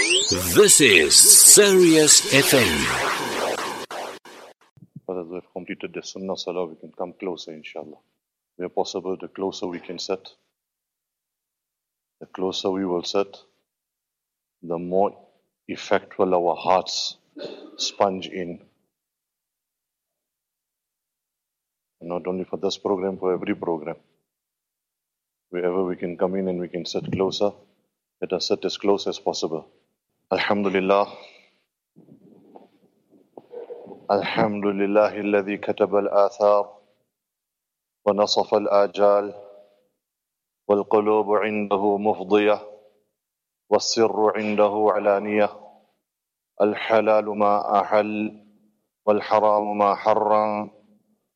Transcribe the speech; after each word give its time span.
This 0.00 0.80
is 0.80 1.14
Sirius 1.14 2.32
FM. 2.32 2.72
Brothers, 5.04 5.26
we've 5.30 5.52
completed 5.52 5.92
the 5.92 6.02
Sunnah 6.02 6.38
Salah, 6.38 6.64
we 6.64 6.76
can 6.76 6.90
come 6.90 7.12
closer, 7.12 7.52
inshallah. 7.52 7.98
Where 8.56 8.70
possible, 8.70 9.18
the 9.20 9.28
closer 9.28 9.66
we 9.66 9.78
can 9.78 9.98
sit, 9.98 10.26
the 12.18 12.26
closer 12.26 12.70
we 12.70 12.86
will 12.86 13.02
sit, 13.02 13.36
the 14.62 14.78
more 14.78 15.14
effectual 15.68 16.34
our 16.34 16.56
hearts 16.56 17.18
sponge 17.76 18.26
in. 18.28 18.58
Not 22.00 22.26
only 22.26 22.44
for 22.44 22.56
this 22.56 22.78
program, 22.78 23.18
for 23.18 23.34
every 23.34 23.54
program. 23.54 23.96
Wherever 25.50 25.84
we 25.84 25.96
can 25.96 26.16
come 26.16 26.36
in 26.36 26.48
and 26.48 26.58
we 26.58 26.68
can 26.68 26.86
sit 26.86 27.12
closer, 27.12 27.52
let 28.22 28.32
us 28.32 28.48
sit 28.48 28.64
as 28.64 28.78
close 28.78 29.06
as 29.06 29.18
possible. 29.18 29.68
Alhamdulillah. 30.30 31.10
الحمد 34.10 34.66
لله 34.66 35.12
الذي 35.22 35.56
كتب 35.58 35.96
الآثار 35.96 36.64
ونصف 38.06 38.54
الآجال 38.54 39.34
والقلوب 40.68 41.28
عنده 41.34 41.82
مفضية 41.98 42.58
والسر 43.70 44.32
عنده 44.36 44.74
علانية 44.94 45.50
الحلال 46.60 47.26
ما 47.38 47.80
أحل 47.80 48.10
والحرام 49.06 49.78
ما 49.78 49.94
حرم 49.94 50.70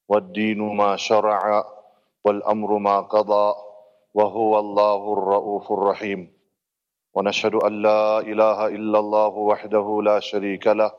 والدين 0.09 0.59
ما 0.77 0.97
شرع 0.97 1.65
والأمر 2.25 2.79
ما 2.79 3.01
قضى 3.01 3.55
وهو 4.15 4.59
الله 4.59 5.13
الرؤوف 5.13 5.73
الرحيم 5.73 6.34
ونشهد 7.15 7.55
أن 7.55 7.83
لا 7.83 8.19
إله 8.19 8.67
إلا 8.67 8.99
الله 8.99 9.29
وحده 9.51 9.87
لا 10.03 10.21
شريك 10.21 10.67
له 10.67 10.91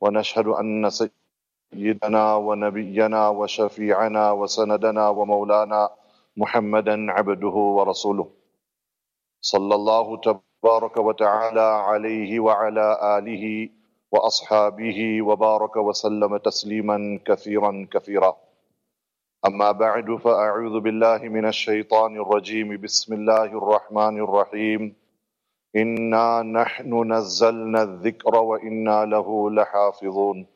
ونشهد 0.00 0.46
أن 0.46 0.90
سيدنا 0.90 2.34
ونبينا 2.34 3.28
وشفيعنا 3.28 4.32
وسندنا 4.32 5.08
ومولانا 5.08 5.90
محمدا 6.36 7.12
عبده 7.12 7.56
ورسوله. 7.76 8.26
صلى 9.40 9.74
الله 9.74 10.06
تبارك 10.16 10.96
وتعالى 10.96 11.68
عليه 11.90 12.40
وعلى 12.40 12.86
آله 13.18 13.68
وأصحابه 14.12 15.22
وبارك 15.22 15.76
وسلم 15.76 16.36
تسليما 16.36 17.20
كثيرا 17.26 17.88
كثيرا. 17.92 18.36
أما 19.46 19.72
بعد 19.72 20.14
فأعوذ 20.14 20.80
بالله 20.80 21.18
من 21.18 21.46
الشيطان 21.46 22.16
الرجيم. 22.16 22.76
بسم 22.76 23.14
الله 23.14 23.44
الرحمن 23.44 24.14
الرحيم. 24.20 24.99
إنا 25.75 26.41
نحن 26.41 27.13
نزلنا 27.13 27.81
الذكر 27.83 28.35
وإنا 28.35 29.05
له 29.05 29.51
لحافظون 29.51 30.47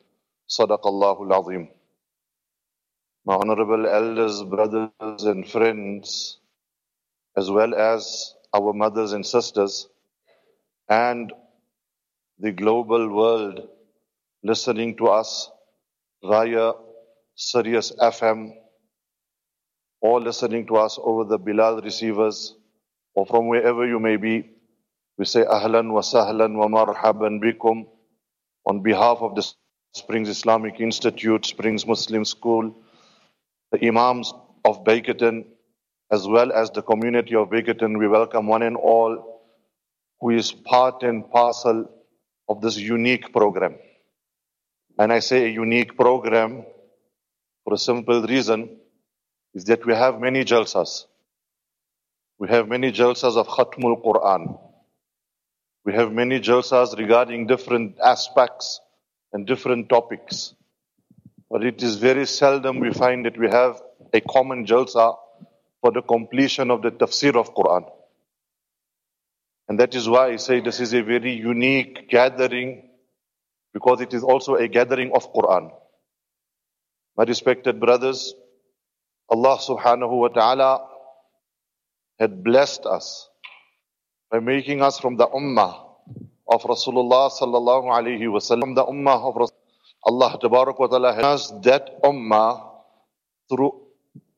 صدق 0.46 0.86
الله 0.86 1.22
العظيم 1.22 1.68
My 3.26 3.34
honorable 3.36 3.86
elders, 3.86 4.42
brothers 4.42 5.24
and 5.24 5.46
friends, 5.46 6.38
as 7.36 7.50
well 7.50 7.74
as 7.74 8.34
our 8.54 8.72
mothers 8.72 9.12
and 9.12 9.26
sisters, 9.26 9.88
and 10.88 11.30
the 12.38 12.50
global 12.52 13.08
world 13.14 13.68
listening 14.42 14.96
to 14.96 15.08
us 15.08 15.50
via 16.24 16.72
Sirius 17.36 17.92
FM 18.00 18.52
or 20.00 20.20
listening 20.20 20.66
to 20.66 20.76
us 20.76 20.98
over 21.02 21.24
the 21.24 21.38
Bilal 21.38 21.82
receivers 21.82 22.56
or 23.14 23.26
from 23.26 23.48
wherever 23.48 23.86
you 23.86 24.00
may 24.00 24.16
be, 24.16 24.50
we 25.17 25.25
say 25.25 25.43
ahlan 25.43 25.91
wa 25.93 26.01
sahlan 26.01 26.55
wa 26.57 26.67
marhaban 26.67 27.41
bikum 27.41 27.87
on 28.65 28.81
behalf 28.81 29.19
of 29.21 29.35
the 29.35 29.45
Springs 29.93 30.27
Islamic 30.27 30.81
Institute, 30.81 31.45
Springs 31.45 31.87
Muslim 31.87 32.25
School, 32.25 32.75
the 33.71 33.87
Imams 33.87 34.33
of 34.65 34.83
Bakerton, 34.83 35.45
as 36.11 36.27
well 36.27 36.51
as 36.51 36.69
the 36.71 36.81
community 36.81 37.35
of 37.35 37.49
Bakerton. 37.49 37.97
We 37.97 38.07
welcome 38.07 38.47
one 38.47 38.61
and 38.61 38.75
all 38.75 39.41
who 40.19 40.31
is 40.31 40.51
part 40.51 41.03
and 41.03 41.29
parcel 41.31 41.89
of 42.49 42.61
this 42.61 42.77
unique 42.77 43.31
program. 43.31 43.75
And 44.99 45.13
I 45.13 45.19
say 45.19 45.45
a 45.45 45.49
unique 45.49 45.95
program 45.97 46.65
for 47.63 47.73
a 47.73 47.77
simple 47.77 48.21
reason 48.23 48.77
is 49.53 49.65
that 49.65 49.85
we 49.85 49.93
have 49.93 50.19
many 50.19 50.43
jalsas. 50.43 51.05
We 52.37 52.49
have 52.49 52.67
many 52.67 52.91
jalsas 52.91 53.37
of 53.37 53.47
Khatmul 53.47 54.03
Quran. 54.03 54.59
We 55.85 55.93
have 55.93 56.11
many 56.11 56.39
jalsas 56.39 56.97
regarding 56.97 57.45
different 57.45 57.99
aspects 57.99 58.81
and 59.31 59.45
different 59.45 59.87
topics. 59.87 60.55
But 61.49 61.63
it 61.63 61.83
is 61.83 61.97
very 61.97 62.25
seldom 62.25 62.79
we 62.79 62.91
find 62.91 63.25
that 63.27 63.37
we 63.37 63.49
have 63.49 63.79
a 64.11 64.19
common 64.19 64.65
jalsa 64.65 65.15
for 65.81 65.91
the 65.91 66.01
completion 66.01 66.71
of 66.71 66.81
the 66.81 66.89
tafsir 66.89 67.35
of 67.35 67.53
Quran. 67.53 67.87
And 69.69 69.79
that 69.79 69.93
is 69.93 70.09
why 70.09 70.31
I 70.31 70.35
say 70.37 70.59
this 70.59 70.79
is 70.79 70.93
a 70.93 71.03
very 71.03 71.33
unique 71.33 72.09
gathering 72.09 72.89
because 73.71 74.01
it 74.01 74.13
is 74.13 74.23
also 74.23 74.55
a 74.55 74.67
gathering 74.67 75.11
of 75.13 75.31
Quran. 75.33 75.71
My 77.15 77.25
respected 77.25 77.79
brothers, 77.79 78.33
Allah 79.29 79.57
subhanahu 79.57 80.17
wa 80.17 80.27
ta'ala 80.29 80.87
had 82.19 82.43
blessed 82.43 82.85
us 82.85 83.29
by 84.31 84.39
making 84.39 84.81
us 84.81 84.99
from 84.99 85.17
the 85.17 85.27
ummah 85.27 85.85
of 86.47 86.61
Rasulullah 86.63 87.29
sallallahu 87.31 87.89
alayhi 87.97 88.31
wa 88.31 88.39
sallam, 88.39 88.75
the 88.75 88.85
ummah 88.85 89.29
of 89.29 89.35
Rasulullah. 89.35 89.51
Allah 90.03 90.37
tabarak 90.41 90.79
wa 90.79 90.87
ta'ala 90.87 91.13
has 91.15 91.51
that 91.63 92.01
ummah 92.03 92.61
through 93.49 93.81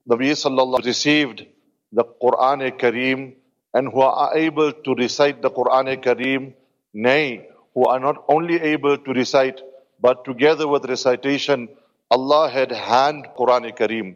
Nabi 0.10 0.32
sallallahu 0.32 0.86
received 0.86 1.46
the 1.92 2.04
Quran 2.04 2.72
Kareem 2.80 3.36
and 3.74 3.92
who 3.92 4.02
are 4.02 4.36
able 4.38 4.72
to 4.72 4.96
recite 4.96 5.42
the 5.42 5.52
Quran 5.52 6.02
Kareem, 6.04 6.54
nay, 6.94 7.48
who 7.74 7.86
are 7.86 8.00
not 8.00 8.24
only 8.30 8.56
able 8.62 8.98
to 8.98 9.14
recite, 9.14 9.62
but 10.00 10.24
together 10.26 10.68
with 10.68 10.86
recitation, 10.86 11.70
Allah 12.10 12.50
had 12.50 12.72
hand 12.72 13.28
Quran 13.38 13.76
Kareem. 13.78 14.16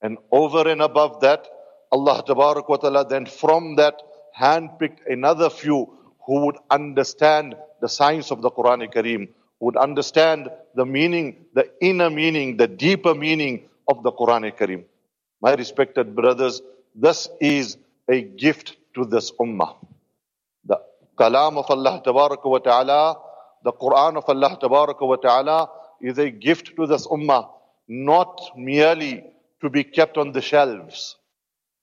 And 0.00 0.18
over 0.30 0.68
and 0.68 0.82
above 0.82 1.20
that, 1.20 1.46
Allah 1.90 2.22
Tabarak 2.26 2.68
wa 2.68 2.76
Ta'ala 2.76 3.06
then 3.08 3.26
from 3.26 3.76
that 3.76 4.00
handpicked 4.38 5.06
another 5.06 5.50
few 5.50 5.90
who 6.26 6.46
would 6.46 6.56
understand 6.70 7.54
the 7.80 7.88
science 7.88 8.30
of 8.30 8.42
the 8.42 8.50
Quran 8.50 8.92
Kareem, 8.92 9.28
would 9.60 9.76
understand 9.76 10.50
the 10.74 10.84
meaning, 10.84 11.44
the 11.54 11.70
inner 11.80 12.10
meaning, 12.10 12.56
the 12.56 12.68
deeper 12.68 13.14
meaning 13.14 13.68
of 13.88 14.02
the 14.02 14.12
Quran 14.12 14.56
Kareem. 14.56 14.84
My 15.40 15.54
respected 15.54 16.14
brothers, 16.14 16.62
this 16.94 17.28
is 17.40 17.76
a 18.08 18.22
gift 18.22 18.76
to 18.94 19.04
this 19.04 19.32
ummah. 19.32 19.76
The 20.64 20.80
kalam 21.18 21.58
of 21.58 21.70
Allah 21.70 22.02
wa 22.04 22.58
Ta'ala, 22.58 23.18
the 23.64 23.72
Quran 23.72 24.16
of 24.16 24.24
Allah 24.28 24.58
wa 25.00 25.16
Ta'ala 25.16 25.70
is 26.00 26.18
a 26.18 26.30
gift 26.30 26.76
to 26.76 26.86
this 26.86 27.06
ummah, 27.06 27.48
not 27.88 28.40
merely 28.56 29.24
to 29.60 29.70
be 29.70 29.84
kept 29.84 30.18
on 30.18 30.32
the 30.32 30.40
shelves, 30.40 31.16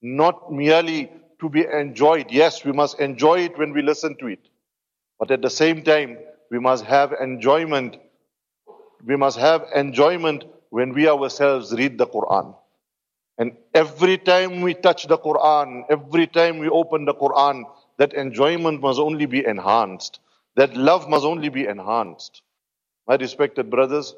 not 0.02 0.52
merely 0.52 1.12
to 1.40 1.50
be 1.50 1.66
enjoyed. 1.66 2.32
Yes, 2.32 2.66
we 2.66 2.72
must 2.72 3.00
enjoy 3.00 3.40
it 3.40 3.58
when 3.58 3.74
we 3.74 3.82
listen 3.82 4.16
to 4.18 4.28
it. 4.28 4.40
But 5.20 5.32
at 5.32 5.42
the 5.42 5.50
same 5.50 5.84
time, 5.84 6.18
we 6.52 6.60
must 6.60 6.86
have 6.86 7.14
enjoyment. 7.14 7.98
We 9.06 9.16
must 9.16 9.38
have 9.38 9.66
enjoyment 9.76 10.46
when 10.70 10.94
we 10.94 11.08
ourselves 11.08 11.74
read 11.74 11.98
the 11.98 12.08
Quran. 12.08 12.56
And 13.38 13.56
every 13.74 14.18
time 14.18 14.62
we 14.62 14.74
touch 14.74 15.08
the 15.08 15.18
Quran, 15.18 15.84
every 15.90 16.28
time 16.28 16.60
we 16.60 16.68
open 16.68 17.06
the 17.06 17.14
Quran, 17.14 17.64
that 17.98 18.14
enjoyment 18.14 18.82
must 18.82 19.00
only 19.00 19.26
be 19.26 19.46
enhanced. 19.46 20.20
That 20.56 20.76
love 20.76 21.10
must 21.10 21.26
only 21.26 21.50
be 21.50 21.66
enhanced. 21.66 22.42
My 23.08 23.16
respected 23.16 23.70
brothers, 23.70 24.14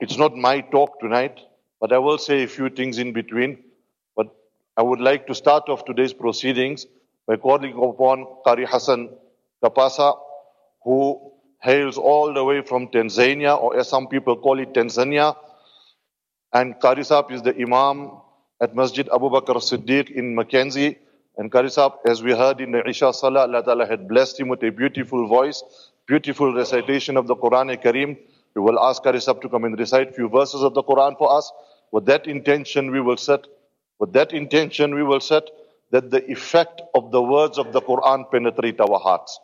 it's 0.00 0.16
not 0.16 0.36
my 0.36 0.60
talk 0.60 0.98
tonight, 1.00 1.38
but 1.80 1.92
I 1.92 1.98
will 1.98 2.18
say 2.18 2.42
a 2.42 2.48
few 2.48 2.70
things 2.70 2.98
in 2.98 3.12
between. 3.12 3.62
I 4.80 4.82
would 4.82 5.00
like 5.02 5.26
to 5.26 5.34
start 5.34 5.68
off 5.68 5.84
today's 5.84 6.14
proceedings 6.14 6.86
by 7.26 7.36
calling 7.36 7.72
upon 7.72 8.24
Qari 8.46 8.66
Hassen 8.66 9.10
Kapasa, 9.62 10.18
who 10.82 11.32
hails 11.60 11.98
all 11.98 12.32
the 12.32 12.42
way 12.42 12.62
from 12.62 12.88
Tanzania, 12.88 13.60
or 13.60 13.78
as 13.78 13.90
some 13.90 14.06
people 14.06 14.38
call 14.38 14.58
it, 14.58 14.72
Tanzania. 14.72 15.36
And 16.54 16.76
Qari 16.76 17.04
Saab 17.10 17.30
is 17.30 17.42
the 17.42 17.54
Imam 17.60 18.22
at 18.58 18.74
Masjid 18.74 19.06
Abu 19.12 19.28
Bakr 19.28 19.56
Siddiq 19.56 20.12
in 20.12 20.34
Mackenzie. 20.34 20.96
And 21.36 21.52
Qari 21.52 21.66
Saab, 21.66 21.98
as 22.08 22.22
we 22.22 22.32
heard 22.32 22.62
in 22.62 22.72
the 22.72 22.82
Isha 22.88 23.12
Salah, 23.12 23.42
Allah 23.42 23.62
Ta'ala 23.62 23.86
had 23.86 24.08
blessed 24.08 24.40
him 24.40 24.48
with 24.48 24.62
a 24.62 24.70
beautiful 24.70 25.28
voice, 25.28 25.62
beautiful 26.06 26.54
recitation 26.54 27.18
of 27.18 27.26
the 27.26 27.36
Quran 27.36 27.76
Kareem. 27.84 28.16
We 28.54 28.62
will 28.62 28.80
ask 28.80 29.02
Qari 29.02 29.20
Saab 29.28 29.42
to 29.42 29.50
come 29.50 29.64
and 29.64 29.78
recite 29.78 30.08
a 30.08 30.12
few 30.12 30.30
verses 30.30 30.62
of 30.62 30.72
the 30.72 30.82
Quran 30.82 31.18
for 31.18 31.36
us. 31.36 31.52
With 31.92 32.06
that 32.06 32.26
intention, 32.26 32.90
we 32.90 33.02
will 33.02 33.18
sit. 33.18 33.46
With 33.99 34.13
that 34.13 34.33
intention, 34.33 34.95
we 34.95 35.03
will 35.03 35.21
sit. 35.21 35.49
that 35.91 36.11
the 36.11 36.21
effect 36.31 36.81
of 36.93 37.11
the 37.11 37.21
words 37.21 37.57
of 37.57 37.71
the 37.73 37.81
Quran 37.81 38.29
penetrate 38.31 38.79
our 38.81 38.99
hearts. 38.99 39.39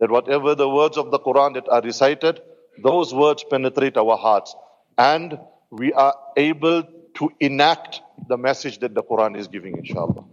That 0.00 0.10
whatever 0.10 0.54
the 0.54 0.68
words 0.68 0.96
of 0.96 1.10
the 1.10 1.18
Quran 1.18 1.54
that 1.54 1.68
are 1.68 1.82
recited, 1.82 2.40
those 2.82 3.14
words 3.14 3.44
penetrate 3.44 3.96
our 3.96 4.16
hearts. 4.16 4.54
And 4.96 5.38
we 5.70 5.92
are 5.92 6.14
able 6.36 6.84
to 7.14 7.30
enact 7.40 8.00
the 8.28 8.36
message 8.36 8.78
that 8.80 8.94
the 8.94 9.02
Quran 9.02 9.36
is 9.36 9.48
giving, 9.48 9.76
inshallah. 9.78 10.24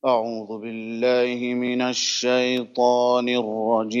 أعوذ 0.00 0.48
بالله 0.64 1.54
من 1.54 1.82
الشيطان 1.82 3.28
الرجيم 3.28 4.00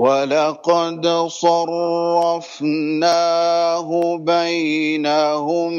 ولقد 0.00 1.04
صرفناه 1.28 2.68
بينهم 4.16 5.72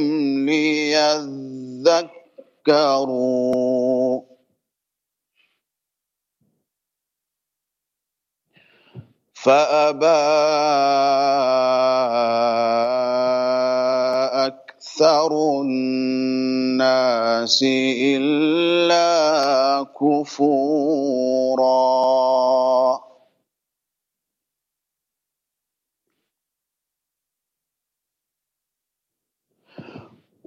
ليذكروا. 0.49 2.11
فأبى 9.33 10.05
أكثر 14.45 15.61
الناس 15.61 17.63
إلا 18.01 19.85
كفورا. 20.01 21.61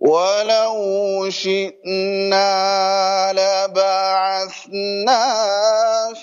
ولو 0.05 1.31
شئنا 1.31 2.53
لبعثنا 3.33 5.25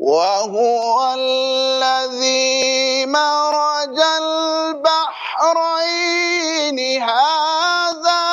وهو 0.00 1.14
الذي 1.14 3.06
مرج 3.06 3.98
البحرين. 4.22 6.00
هذا 7.02 8.29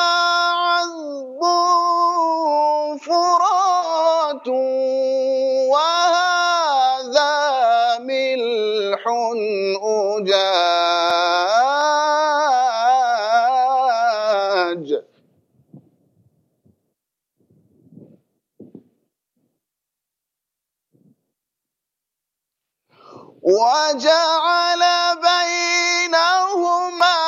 وجعل 23.58 24.82
بينهما 25.26 27.18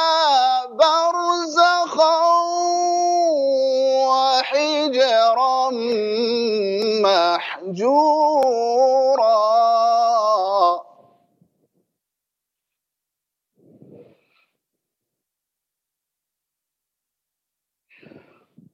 برزخا 0.78 2.18
وحجرا 4.06 5.70
محجورا. 7.02 8.30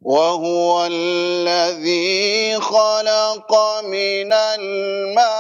وهو 0.02 0.86
الذي 0.86 2.60
خلق 2.60 3.52
من 3.82 4.32
الماء 4.32 5.36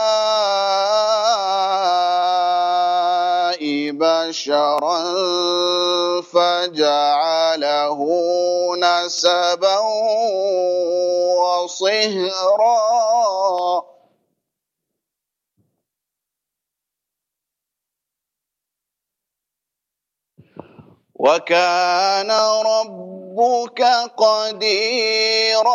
فجعله 6.22 8.00
نسبا 8.76 9.78
وصهرا. 11.38 12.76
وكان 21.14 22.30
ربك 22.66 23.82
قديرا. 24.18 25.70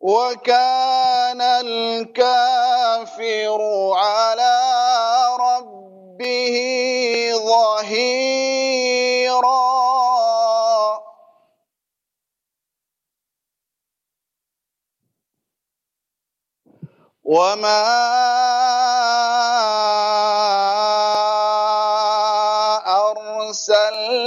وكان 0.00 1.42
الكافر 1.42 3.60
على 3.96 4.51
وما 17.32 17.80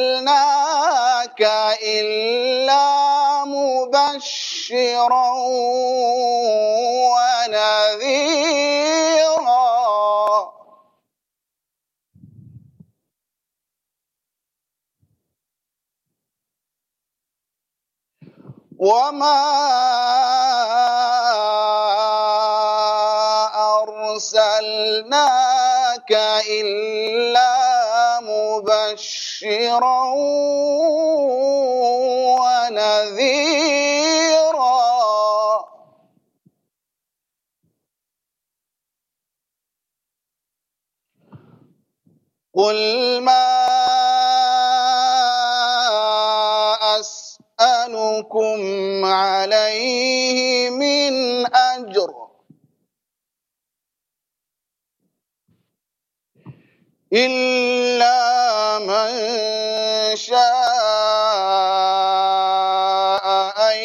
أرسلناك 0.06 1.42
إلا 1.84 2.86
مبشرا 3.46 5.32
ونذيرا 7.96 8.66
وما 18.80 19.56
أرسلناك 24.86 26.12
إلا 26.50 27.54
مبشرا 28.22 30.04
ونذيرا. 32.38 33.66
قل 42.56 43.22
ما 43.22 43.56
أسألكم 47.00 48.60
عليه 49.06 50.70
من 50.70 51.14
أجر 51.46 51.65
إلا 57.16 58.80
من 58.80 59.12
شاء 60.16 60.36
أن 63.56 63.78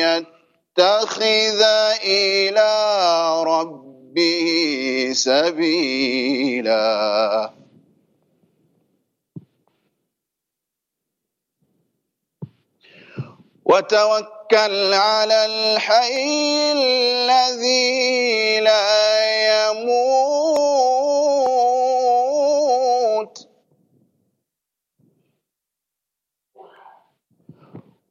يتخذ 0.00 1.62
إلى 2.04 2.72
ربه 3.44 4.46
سبيلا. 5.12 6.84
وتوكل 13.64 14.33
على 14.94 15.44
الحي 15.44 16.72
الذي 16.72 18.60
لا 18.60 19.70
يموت. 19.70 20.34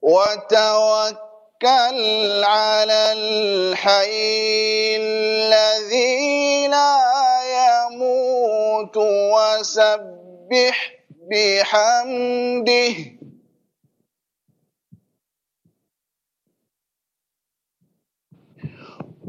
وتوكل 0.01 1.23
على 2.43 3.11
الحي 3.11 4.97
الذي 4.97 6.67
لا 6.67 6.99
يموت. 7.43 8.97
وسبح 8.97 10.93
بحمده. 11.31 13.22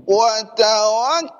وتوكل 0.06 1.34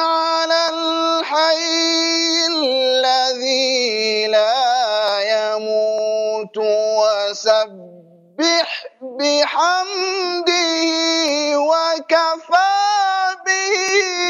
على 0.00 0.68
الحي 0.68 2.46
الذي 2.50 4.26
لا 4.26 5.20
يموت 5.20 6.56
وسبح 6.98 8.68
بحمده 9.02 10.56
وكفى 11.58 12.76
به 13.46 14.25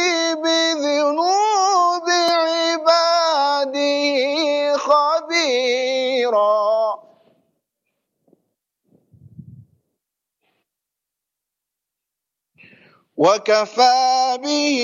وكفى 13.17 14.39
به 14.45 14.81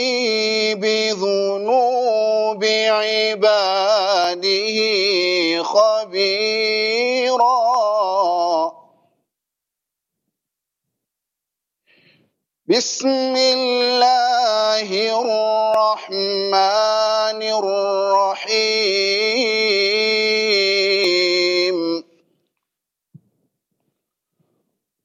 بذنوب 0.81 2.65
عباده 2.89 4.79
خبيرا. 5.63 6.73
بسم 12.67 13.37
الله 13.37 14.89
الرحمن 15.21 16.53
الرحيم. 17.43 19.03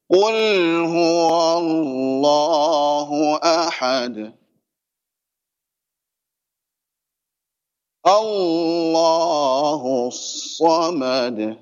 قل 0.09 0.39
هو 0.87 1.57
الله 1.57 2.96
أحد. 3.43 4.33
الله 8.07 10.07
الصمد. 10.07 11.57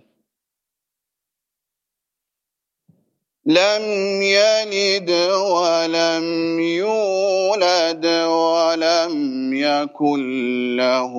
لم 3.45 4.21
يلد 4.21 5.11
ولم 5.31 6.59
يولد 6.59 8.05
ولم 8.25 9.53
يكن 9.53 10.21
له 10.75 11.13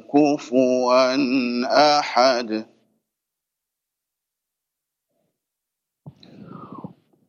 كفوا 0.00 1.14
أحد. 1.98 2.75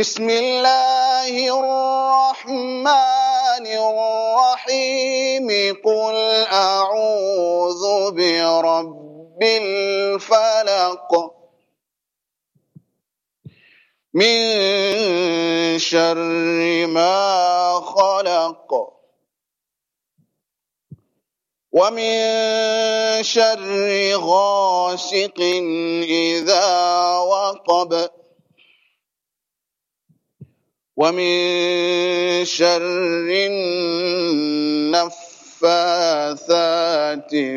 بسم 0.00 0.30
الله 0.30 1.34
الرحمن 1.60 2.86
الرحيم. 3.68 5.48
قل 5.84 6.16
أعوذ 6.52 7.84
برب 8.10 9.42
الفلق 9.42 11.10
من 14.14 14.38
شر 15.78 16.86
ما 16.86 17.80
خلق 17.84 18.70
ومن 21.72 22.16
شر 23.22 24.16
غاسق 24.16 25.40
إذا 26.08 26.66
وقب. 27.18 28.19
ومن 31.00 32.44
شر 32.44 33.28
النفاثات 34.84 35.16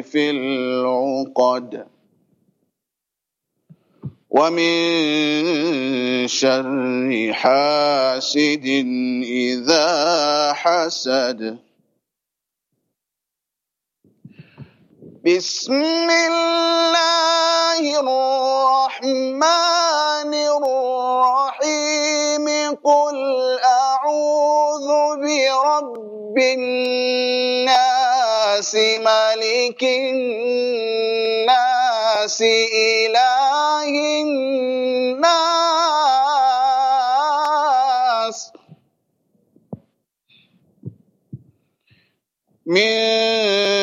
في 0.07 0.29
العقد. 0.29 1.85
ومن 4.29 4.71
شر 6.27 7.33
حاسد 7.33 8.65
إذا 9.23 10.53
حسد. 10.53 11.72
بسم 15.23 15.71
الله 16.11 17.79
الرحمن 18.03 19.43
الرحيم 20.51 22.47
قل 22.83 23.17
أعوذ 23.63 24.89
برب 25.23 26.37
الناس 26.59 27.91
ملك 28.99 29.83
الناس 29.83 30.91
إله 32.75 33.93
الناس 34.27 35.43
من 42.65 43.82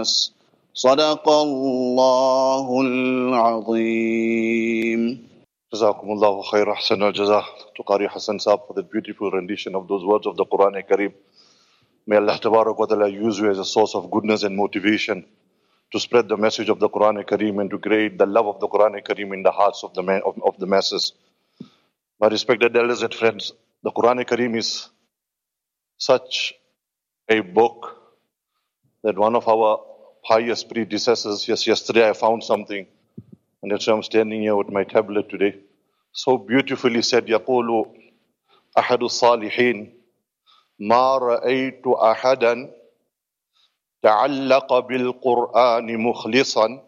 الناس 0.00 0.32
صدق 0.74 1.28
الله 1.28 2.80
العظيم 2.80 4.20
جزاكم 5.72 6.12
الله 6.12 6.42
خير 6.42 6.72
أحسن 6.72 7.02
الجزاء 7.02 7.44
Hassen 8.08 8.38
for 8.40 8.74
the 8.74 8.82
beautiful 8.82 9.30
rendition 9.30 9.74
of 9.74 9.88
those 9.88 10.04
words 10.04 10.26
of 10.26 10.36
the 10.36 10.46
Quran 10.46 10.82
Kareem. 10.88 11.12
May 12.06 12.16
Allah 12.16 12.38
Ta'ala 12.38 13.08
use 13.08 13.38
you 13.38 13.50
as 13.50 13.58
a 13.58 13.64
source 13.64 13.94
of 13.94 14.10
goodness 14.10 14.42
and 14.42 14.56
motivation 14.56 15.26
to 15.92 16.00
spread 16.00 16.28
the 16.28 16.36
message 16.36 16.70
of 16.70 16.78
the 16.78 16.88
Quran 16.88 17.22
Kareem 17.24 17.60
and 17.60 17.70
to 17.70 17.78
create 17.78 18.16
the 18.16 18.26
love 18.26 18.46
of 18.46 18.60
the 18.60 18.68
Quran 18.68 19.02
Kareem 19.02 19.34
in 19.34 19.42
the 19.42 19.50
hearts 19.50 19.84
of 19.84 19.92
the, 19.94 20.02
man, 20.02 20.22
of, 20.24 20.40
of 20.42 20.58
the 20.58 20.66
masses. 20.66 21.12
My 22.20 22.28
respected 22.28 22.74
elders 22.76 23.02
and 23.02 23.12
friends, 23.14 23.52
the 23.82 23.90
Quran 23.92 24.24
Kareem 24.26 24.56
is 24.56 24.88
such 25.98 26.54
a 27.28 27.40
book 27.40 27.96
that 29.02 29.18
one 29.18 29.34
of 29.36 29.48
our 29.48 29.89
pious 30.23 30.63
predecessors, 30.63 31.47
yes, 31.47 31.67
yesterday 31.67 32.09
I 32.09 32.13
found 32.13 32.43
something 32.43 32.87
and 33.61 33.71
that's 33.71 33.87
why 33.87 33.93
I'm 33.93 34.03
standing 34.03 34.41
here 34.41 34.55
with 34.55 34.69
my 34.69 34.83
tablet 34.83 35.29
today. 35.29 35.55
So 36.11 36.37
beautifully 36.37 37.01
said, 37.01 37.25
يقول 37.27 37.85
أحد 38.77 39.03
الصالحين 39.03 39.93
ما 40.79 41.17
رأيت 41.17 41.87
أحدا 41.87 42.71
تعلق 44.03 44.79
بالقرآن 44.79 45.97
مخلصا 45.97 46.81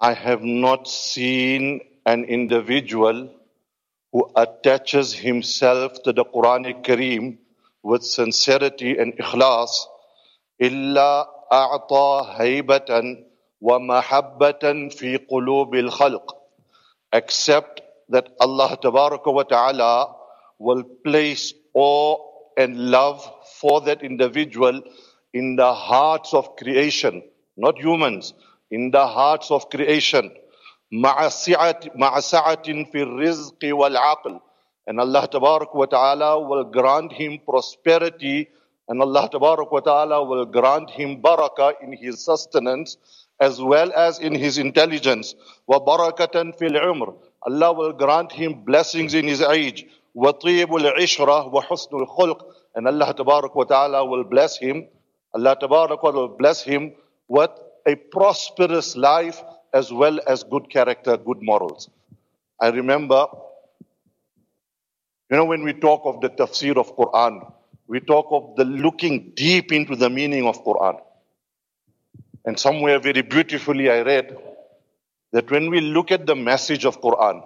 I 0.00 0.14
have 0.14 0.42
not 0.42 0.88
seen 0.88 1.80
an 2.06 2.24
individual 2.24 3.34
who 4.12 4.30
attaches 4.36 5.12
himself 5.12 6.02
to 6.04 6.12
the 6.12 6.24
Quran 6.24 6.82
Kareem 6.84 7.38
with 7.82 8.04
sincerity 8.04 8.96
and 8.96 9.12
ikhlas 9.18 9.70
إلا 10.62 11.33
أعطى 11.55 12.09
هيبة 12.37 12.89
وَمَحَبَّةً 13.61 14.89
فِي 14.93 15.17
قُلُوبِ 15.17 15.75
الْخَلْقِ 15.75 16.35
Except 17.13 17.81
that 18.09 18.29
Allah 18.39 18.77
wa 19.25 19.43
ta'ala 19.43 20.15
will 20.59 20.83
place 20.83 21.53
awe 21.73 22.17
and 22.57 22.91
love 22.91 23.25
for 23.59 23.81
that 23.81 24.03
individual 24.03 24.81
in 25.33 25.55
the 25.55 25.73
hearts 25.73 26.33
of 26.33 26.55
creation, 26.55 27.23
not 27.57 27.79
humans, 27.79 28.33
in 28.69 28.91
the 28.91 29.07
hearts 29.07 29.49
of 29.51 29.69
creation. 29.69 30.31
مع 30.93 31.29
سعة 31.29 32.83
في 32.91 33.01
الرزق 33.03 33.59
والعقل 33.63 34.39
and 34.87 34.99
Allah 34.99 35.27
wa 35.73 35.85
ta'ala 35.85 36.39
will 36.47 36.65
grant 36.65 37.11
him 37.11 37.39
prosperity 37.39 38.47
and 38.88 39.00
Allah 39.00 39.30
wa 39.32 39.80
ta'ala 39.80 40.24
will 40.24 40.46
grant 40.46 40.90
him 40.90 41.22
barakah 41.22 41.74
in 41.80 41.92
his 41.92 42.24
sustenance 42.24 42.96
as 43.40 43.60
well 43.60 43.92
as 43.94 44.18
in 44.18 44.34
his 44.34 44.58
intelligence. 44.58 45.34
وَبَرَكَةً 45.68 46.58
فِي 46.58 46.68
الْعُمْرِ 46.70 47.14
Allah 47.42 47.72
will 47.72 47.92
grant 47.92 48.32
him 48.32 48.64
blessings 48.64 49.14
in 49.14 49.26
his 49.26 49.40
age. 49.40 49.86
وَطِيبُ 50.16 50.66
الْعِشْرَةِ 50.66 51.52
وَحُسْنُ 51.52 51.92
الْخُلْقِ 51.92 52.40
And 52.74 52.88
Allah 52.88 53.14
Tabarak 53.14 53.54
wa 53.54 53.64
Ta'ala 53.64 54.04
will 54.04 54.24
bless 54.24 54.58
him. 54.58 54.88
Allah 55.34 55.56
Tabarak 55.56 56.02
wa 56.02 56.10
will 56.10 56.28
bless 56.28 56.62
him 56.62 56.92
with 57.28 57.50
a 57.86 57.94
prosperous 57.94 58.96
life 58.96 59.40
as 59.72 59.92
well 59.92 60.18
as 60.26 60.42
good 60.42 60.68
character, 60.68 61.16
good 61.16 61.42
morals. 61.42 61.88
I 62.60 62.68
remember, 62.68 63.26
you 65.30 65.36
know, 65.36 65.44
when 65.44 65.62
we 65.62 65.72
talk 65.72 66.02
of 66.04 66.20
the 66.20 66.28
tafsir 66.28 66.76
of 66.76 66.94
Quran, 66.96 67.52
we 67.87 67.99
talk 67.99 68.27
of 68.31 68.55
the 68.55 68.65
looking 68.65 69.31
deep 69.35 69.71
into 69.71 69.95
the 69.95 70.09
meaning 70.09 70.47
of 70.47 70.63
Quran. 70.63 70.99
And 72.45 72.59
somewhere 72.59 72.99
very 72.99 73.21
beautifully 73.21 73.89
I 73.89 74.01
read 74.01 74.37
that 75.31 75.49
when 75.51 75.69
we 75.69 75.81
look 75.81 76.11
at 76.11 76.25
the 76.25 76.35
message 76.35 76.85
of 76.85 77.01
Quran, 77.01 77.43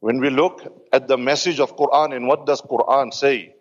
when 0.00 0.20
we 0.20 0.30
look 0.30 0.86
at 0.92 1.08
the 1.08 1.18
message 1.18 1.60
of 1.60 1.76
Quran 1.76 2.14
and 2.14 2.26
what 2.26 2.46
does 2.46 2.62
Quran 2.62 3.12
say? 3.12 3.54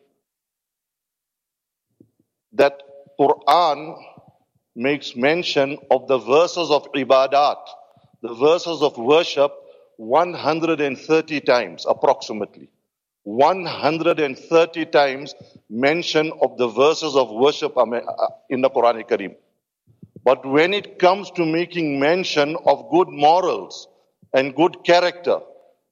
That 2.53 2.81
Quran 3.19 3.97
makes 4.75 5.15
mention 5.15 5.77
of 5.89 6.07
the 6.07 6.19
verses 6.19 6.69
of 6.69 6.91
ibadat, 6.93 7.57
the 8.21 8.33
verses 8.33 8.81
of 8.81 8.97
worship 8.97 9.51
130 9.97 11.41
times 11.41 11.85
approximately. 11.87 12.69
130 13.23 14.85
times 14.85 15.35
mention 15.69 16.31
of 16.41 16.57
the 16.57 16.67
verses 16.67 17.15
of 17.15 17.29
worship 17.29 17.77
uh, 17.77 17.85
in 18.49 18.61
the 18.61 18.69
Quran 18.69 19.07
Kareem. 19.07 19.35
But 20.23 20.45
when 20.45 20.73
it 20.73 20.99
comes 20.99 21.31
to 21.31 21.45
making 21.45 21.99
mention 21.99 22.55
of 22.65 22.89
good 22.91 23.09
morals 23.09 23.87
and 24.33 24.55
good 24.55 24.83
character, 24.83 25.39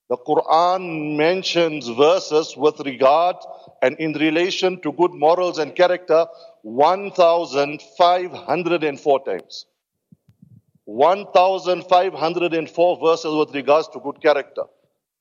the 0.09 0.17
Quran 0.17 1.15
mentions 1.17 1.87
verses 1.87 2.55
with 2.55 2.79
regard 2.81 3.37
and 3.81 3.97
in 3.99 4.13
relation 4.13 4.79
to 4.81 4.91
good 4.91 5.13
morals 5.13 5.57
and 5.57 5.75
character 5.75 6.27
1,504 6.61 9.25
times. 9.25 9.65
1,504 10.85 12.99
verses 12.99 13.33
with 13.33 13.55
regards 13.55 13.87
to 13.89 13.99
good 13.99 14.21
character. 14.21 14.61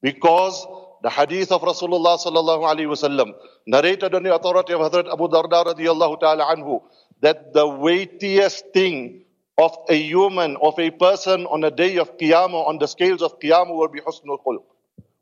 Because 0.02 0.66
the 1.04 1.10
hadith 1.10 1.52
of 1.52 1.60
Rasulullah 1.60 2.16
sallallahu 2.16 2.64
alaihi 2.64 2.88
wasallam 2.88 3.34
narrated 3.66 4.14
on 4.14 4.22
the 4.22 4.34
authority 4.34 4.72
of 4.72 4.80
Hazrat 4.80 5.12
Abu 5.12 5.28
Darda 5.28 5.66
radiallahu 5.66 6.18
ta'ala 6.18 6.46
anhu 6.56 6.80
that 7.20 7.52
the 7.52 7.68
weightiest 7.68 8.72
thing 8.72 9.24
of 9.58 9.76
a 9.90 9.96
human, 9.96 10.56
of 10.62 10.78
a 10.78 10.90
person 10.90 11.44
on 11.44 11.62
a 11.62 11.70
day 11.70 11.98
of 11.98 12.16
Qiyamah, 12.16 12.68
on 12.68 12.78
the 12.78 12.86
scales 12.88 13.20
of 13.20 13.38
Qiyamah 13.38 13.76
will 13.76 13.88
be 13.88 14.00
husnul 14.00 14.38
khulq, 14.42 14.64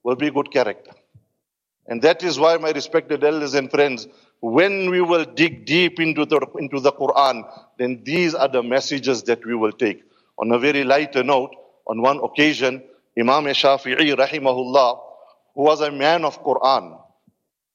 will 0.05 0.14
be 0.14 0.31
good 0.31 0.53
character. 0.53 0.92
And 1.88 2.01
that 2.03 2.23
is 2.23 2.38
why, 2.38 2.57
my 2.59 2.71
respected 2.71 3.25
elders 3.25 3.55
and 3.55 3.68
friends, 3.68 4.07
when 4.40 4.88
we 4.88 5.01
will 5.01 5.25
dig 5.25 5.66
deep 5.66 5.99
into 5.99 6.25
the, 6.25 6.47
into 6.61 6.79
the 6.79 6.92
Quran, 6.92 7.42
then 7.79 8.03
these 8.05 8.37
are 8.37 8.49
the 8.49 8.62
messages 8.62 9.25
that 9.25 9.45
we 9.45 9.57
will 9.57 9.73
take. 9.73 10.05
On 10.38 10.53
a 10.53 10.61
very 10.61 10.85
lighter 10.85 11.25
note, 11.25 11.51
on 11.88 12.01
one 12.01 12.21
occasion, 12.23 12.85
Imam 13.18 13.47
Shafi'i 13.47 14.14
rahimahullah, 14.14 15.12
who 15.55 15.62
was 15.62 15.81
a 15.81 15.91
man 15.91 16.25
of 16.25 16.43
Quran, 16.43 16.99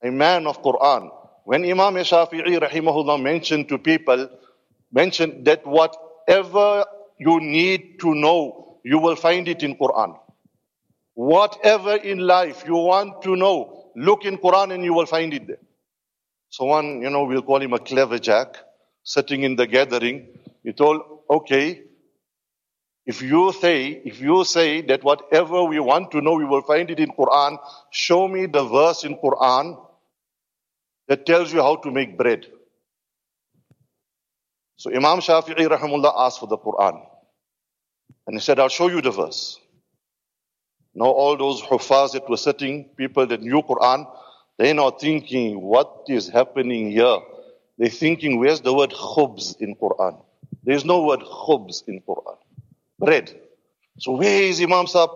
a 0.04 0.12
man 0.12 0.48
of 0.48 0.62
Quran, 0.62 1.12
when 1.46 1.63
Imam 1.63 1.96
Shafi'i 1.96 2.60
rahimahullah 2.60 3.22
mentioned 3.22 3.70
to 3.70 3.78
people, 3.78 4.30
mentioned 4.92 5.46
that 5.46 5.66
whatever 5.66 6.86
you 7.18 7.40
need 7.40 8.00
to 8.02 8.13
know, 8.13 8.80
you 8.84 9.00
will 9.00 9.16
find 9.16 9.48
it 9.48 9.63
in 9.63 9.76
Quran. 9.76 10.18
Whatever 11.13 11.96
in 11.96 12.20
life 12.20 12.63
you 12.68 12.76
want 12.76 13.22
to 13.24 13.36
know, 13.36 13.92
look 13.96 14.26
in 14.26 14.38
Quran 14.38 14.74
and 14.74 14.84
you 14.84 14.94
will 14.94 15.06
find 15.06 15.34
it 15.34 15.48
there. 15.48 15.60
So 16.50 16.66
one, 16.66 17.02
you 17.02 17.10
know, 17.10 17.24
we'll 17.24 17.42
call 17.42 17.62
him 17.62 17.74
a 17.74 17.80
clever 17.80 18.20
jack, 18.20 18.56
sitting 19.04 19.44
in 19.44 19.56
the 19.56 19.68
gathering. 19.68 20.28
He 20.63 20.74
told, 20.74 21.02
okay, 21.30 21.82
if 23.08 23.22
you 23.22 23.54
say, 23.54 24.02
if 24.04 24.20
you 24.20 24.43
say 24.43 24.82
that 24.82 25.02
whatever 25.02 25.63
we 25.63 25.80
want 25.80 26.12
to 26.12 26.20
know, 26.20 26.34
we 26.34 26.43
will 26.43 26.62
find 26.62 26.91
it 26.91 27.00
in 27.00 27.10
Quran, 27.12 27.58
show 27.89 28.28
me 28.28 28.48
the 28.48 28.65
verse 28.65 29.06
in 29.06 29.15
Quran 29.15 29.78
that 31.08 31.26
tells 31.26 31.54
you 31.54 31.62
how 31.62 31.78
to 31.78 31.89
make 31.89 32.17
bread. 32.17 32.46
So 34.76 34.91
Imam 34.91 35.20
Shafi'i 35.20 35.67
rahimullah 35.67 36.13
asked 36.17 36.41
for 36.41 36.48
the 36.48 36.58
Quran. 36.58 37.02
And 38.28 38.36
he 38.36 38.41
said, 38.41 38.60
I'll 38.60 38.67
show 38.67 38.89
you 38.89 39.02
the 39.02 39.12
verse. 39.12 39.58
Now 40.93 41.06
all 41.06 41.38
those 41.38 41.62
hufaz 41.62 42.12
that 42.12 42.30
were 42.30 42.36
sitting, 42.36 42.89
people 42.98 43.26
that 43.26 43.41
knew 43.41 43.62
Quran, 43.62 44.06
they're 44.58 44.74
now 44.74 44.91
thinking, 44.91 45.62
what 45.62 46.08
is 46.10 46.28
happening 46.28 46.91
here? 46.91 47.20
They're 47.78 47.89
thinking, 47.89 48.38
where's 48.38 48.60
the 48.60 48.74
word 48.74 48.91
khubz 48.91 49.56
in 49.62 49.76
Quran? 49.76 50.22
There's 50.63 50.84
no 50.84 51.04
word 51.04 51.22
khubz 51.22 51.88
in 51.88 52.02
Quran 52.02 52.38
Bread. 52.98 53.35
So 53.98 54.12
where 54.12 54.42
is 54.42 54.61
Imam 54.61 54.87
Sahib, 54.87 55.11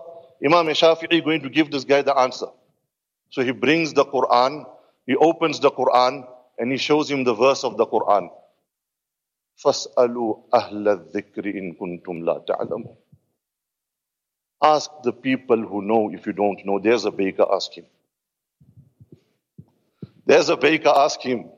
Imam 0.45 0.67
Shafi'i 0.67 1.23
going 1.23 1.41
to 1.41 1.49
give 1.49 1.71
this 1.71 1.83
guy 1.83 2.01
the 2.01 2.17
answer? 2.17 2.47
So 3.29 3.43
he 3.43 3.51
brings 3.51 3.93
the 3.93 4.05
Quran 4.05 4.65
he 5.07 5.15
opens 5.15 5.61
the 5.61 5.71
Quran 5.71 6.27
and 6.59 6.71
he 6.71 6.77
shows 6.77 7.09
him 7.09 7.23
the 7.23 7.33
verse 7.33 7.63
of 7.63 7.77
the 7.77 7.87
Quran. 7.87 8.29
فَاسْأَلُوا 9.63 10.49
أَهْلَ 10.53 10.85
الذِّكْرِ 10.85 11.45
إِن 11.55 11.77
كُنْتُمْ 11.79 12.23
لَا 12.23 12.45
تَعْلَمُونَ 12.45 12.95
Ask 14.61 14.91
the 15.03 15.13
people 15.13 15.57
who 15.57 15.81
know 15.81 16.11
if 16.11 16.27
you 16.27 16.33
don't 16.33 16.63
know. 16.65 16.79
There's 16.79 17.05
a 17.05 17.11
baker 17.11 17.45
asking. 17.49 17.85
There's 20.25 20.49
a 20.49 20.57
baker, 20.57 20.89
ask 20.89 21.21
him. 21.21 21.49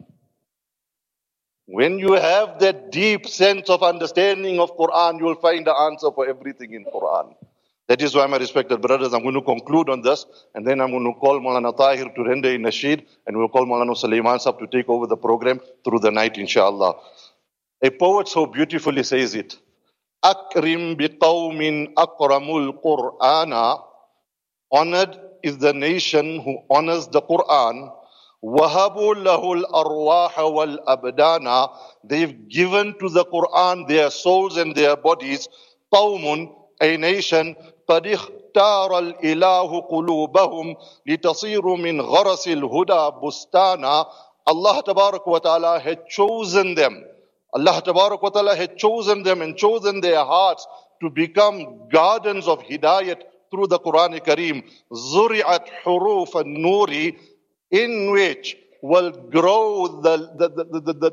When 1.66 1.98
you 1.98 2.12
have 2.12 2.58
that 2.60 2.92
deep 2.92 3.26
sense 3.26 3.70
of 3.70 3.82
understanding 3.82 4.60
of 4.60 4.76
Quran, 4.76 5.18
you 5.18 5.24
will 5.24 5.34
find 5.36 5.66
the 5.66 5.74
answer 5.74 6.10
for 6.12 6.28
everything 6.28 6.74
in 6.74 6.84
Quran. 6.84 7.34
That 7.88 8.02
is 8.02 8.14
why, 8.14 8.26
my 8.26 8.36
respected 8.36 8.80
brothers, 8.82 9.12
I'm 9.14 9.22
going 9.22 9.34
to 9.34 9.42
conclude 9.42 9.88
on 9.88 10.02
this, 10.02 10.26
and 10.54 10.66
then 10.66 10.80
I'm 10.80 10.90
going 10.90 11.04
to 11.04 11.18
call 11.18 11.40
Maulana 11.40 11.76
Taahir 11.76 12.14
to 12.14 12.24
render 12.24 12.50
in 12.50 12.62
Nasheed, 12.62 13.06
and 13.26 13.36
we'll 13.36 13.48
call 13.48 13.66
Maulana 13.66 13.96
Sulaiman 13.96 14.38
to 14.38 14.66
take 14.70 14.88
over 14.88 15.06
the 15.06 15.16
program 15.16 15.60
through 15.84 16.00
the 16.00 16.10
night, 16.10 16.36
inshallah. 16.36 16.94
A 17.82 17.90
poet 17.90 18.28
so 18.28 18.46
beautifully 18.46 19.02
says 19.02 19.34
it. 19.34 19.58
Akrim 20.24 20.98
biqawmin 20.98 21.92
akramul 21.94 22.82
Qur'ana. 22.82 23.82
Honored 24.72 25.18
is 25.42 25.58
the 25.58 25.74
nation 25.74 26.40
who 26.40 26.58
honors 26.70 27.08
the 27.08 27.20
Quran. 27.20 27.92
Wahabu 28.43 29.15
lahul 29.15 29.63
arwah 29.71 30.35
wal 30.53 30.77
abdana. 30.87 31.69
They've 32.03 32.47
given 32.47 32.95
to 32.99 33.09
the 33.09 33.25
Quran 33.25 33.87
their 33.87 34.09
souls 34.09 34.57
and 34.57 34.75
their 34.75 34.95
bodies. 34.95 35.47
Qawmun, 35.93 36.53
a 36.81 36.97
nation 36.97 37.55
قد 37.89 38.07
اختار 38.07 38.99
الإله 38.99 39.81
قلوبهم 39.81 40.75
لتصير 41.05 41.65
من 41.75 42.01
غرس 42.01 42.47
الهدى 42.47 43.11
بستانا 43.23 44.05
Allah 44.47 44.81
Tabarak 44.81 45.27
wa 45.27 45.37
Ta'ala 45.37 45.79
had 45.79 46.07
chosen 46.09 46.73
them. 46.73 47.03
Allah 47.53 47.83
Tabarak 47.85 48.21
wa 48.23 48.29
Ta'ala 48.29 48.55
had 48.55 48.77
chosen 48.77 49.21
them 49.21 49.43
and 49.43 49.55
chosen 49.55 50.01
their 50.01 50.25
hearts 50.25 50.65
to 51.01 51.09
become 51.11 51.87
gardens 51.89 52.47
of 52.47 52.59
hidayat 52.63 53.21
through 53.51 53.67
the 53.67 53.77
Quran 53.79 54.19
Kareem. 54.25 54.63
Zuri'at 54.91 55.67
huruf 55.85 56.33
al-nuri 56.35 57.17
in 57.73 58.11
which 58.11 58.57
will 58.81 59.11
grow 59.11 60.01
the, 60.01 60.17
the, 60.37 60.49
the, 60.49 60.79
the, 60.79 60.93
the, 60.93 61.11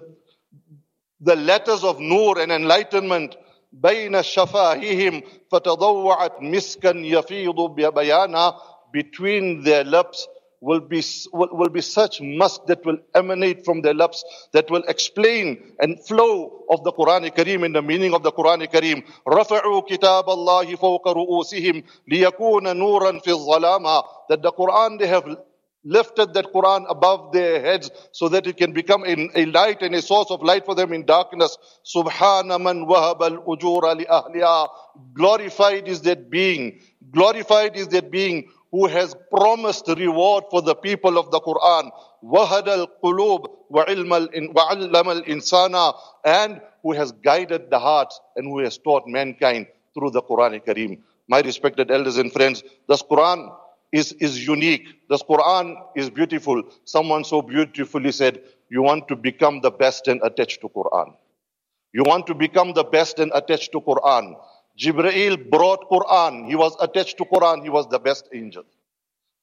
the 1.20 1.36
letters 1.36 1.84
of 1.84 2.00
nur 2.00 2.38
and 2.40 2.52
enlightenment 2.52 3.36
بين 3.72 4.22
شفاههم 4.22 5.22
فتضوعت 5.52 6.42
مسكا 6.42 6.92
يفيض 6.96 7.60
بيانا 7.74 8.54
between 8.92 9.62
their 9.64 9.84
lips 9.84 10.26
will 10.60 10.80
be, 10.80 11.02
will, 11.32 11.48
will 11.52 11.68
be 11.68 11.82
such 11.82 12.20
musk 12.20 12.62
that 12.66 12.84
will 12.86 12.98
emanate 13.14 13.64
from 13.64 13.82
their 13.82 13.92
lips 13.92 14.24
that 14.52 14.70
will 14.70 14.82
explain 14.88 15.74
and 15.80 16.04
flow 16.06 16.64
of 16.70 16.82
the 16.84 16.92
Quran 16.92 17.30
Kareem 17.34 17.64
in 17.64 17.72
the 17.72 17.82
meaning 17.82 18.14
of 18.14 18.22
the 18.22 18.32
Quran 18.32 18.66
Kareem. 18.72 19.02
رفعوا 19.28 19.80
كتاب 19.80 20.30
الله 20.30 20.76
فوق 20.76 21.08
رؤوسهم 21.08 21.82
ليكون 22.08 22.76
نورا 22.76 23.18
في 23.18 23.30
الظلام 23.30 24.02
that 24.30 24.42
the 24.42 24.52
Quran 24.52 24.98
they 24.98 25.06
have 25.06 25.36
lifted 25.83 26.33
that 26.33 26.53
Quran 26.53 26.85
above 26.89 27.33
their 27.33 27.61
heads 27.61 27.89
so 28.11 28.29
that 28.29 28.47
it 28.47 28.57
can 28.57 28.71
become 28.71 29.03
a, 29.05 29.29
a 29.35 29.45
light 29.45 29.81
and 29.81 29.95
a 29.95 30.01
source 30.01 30.29
of 30.29 30.41
light 30.41 30.65
for 30.65 30.75
them 30.75 30.93
in 30.93 31.05
darkness. 31.05 31.57
Subhana 31.85 32.61
man 32.61 32.85
wahab 32.85 33.19
ahliha. 33.19 34.67
Glorified 35.13 35.87
is 35.87 36.01
that 36.01 36.29
being. 36.29 36.79
Glorified 37.11 37.75
is 37.75 37.87
that 37.89 38.11
being 38.11 38.49
who 38.71 38.87
has 38.87 39.15
promised 39.31 39.87
reward 39.87 40.45
for 40.49 40.61
the 40.61 40.75
people 40.75 41.17
of 41.17 41.31
the 41.31 41.41
Quran. 41.41 41.91
Wahad 42.23 42.67
al 42.67 42.87
qulub 43.03 43.47
wa 43.69 43.83
al 43.87 45.23
insana. 45.23 45.93
And 46.23 46.61
who 46.83 46.93
has 46.93 47.11
guided 47.11 47.69
the 47.69 47.79
hearts 47.79 48.19
and 48.35 48.45
who 48.45 48.59
has 48.59 48.77
taught 48.77 49.07
mankind 49.07 49.67
through 49.93 50.11
the 50.11 50.21
Quran 50.21 50.63
Kareem. 50.63 50.99
My 51.27 51.41
respected 51.41 51.91
elders 51.91 52.17
and 52.17 52.31
friends, 52.31 52.63
this 52.87 53.03
Quran 53.03 53.55
is, 53.91 54.13
is 54.13 54.45
unique. 54.45 54.87
This 55.09 55.21
Quran 55.23 55.75
is 55.95 56.09
beautiful. 56.09 56.63
Someone 56.85 57.23
so 57.23 57.41
beautifully 57.41 58.11
said, 58.11 58.41
you 58.69 58.81
want 58.81 59.07
to 59.09 59.15
become 59.15 59.61
the 59.61 59.71
best 59.71 60.07
and 60.07 60.21
attached 60.23 60.61
to 60.61 60.69
Quran. 60.69 61.13
You 61.93 62.03
want 62.03 62.27
to 62.27 62.33
become 62.33 62.73
the 62.73 62.85
best 62.85 63.19
and 63.19 63.31
attached 63.35 63.73
to 63.73 63.81
Quran. 63.81 64.35
Jibreel 64.79 65.49
brought 65.49 65.89
Quran. 65.89 66.47
He 66.47 66.55
was 66.55 66.75
attached 66.79 67.17
to 67.17 67.25
Quran. 67.25 67.63
He 67.63 67.69
was 67.69 67.87
the 67.89 67.99
best 67.99 68.29
angel. 68.33 68.63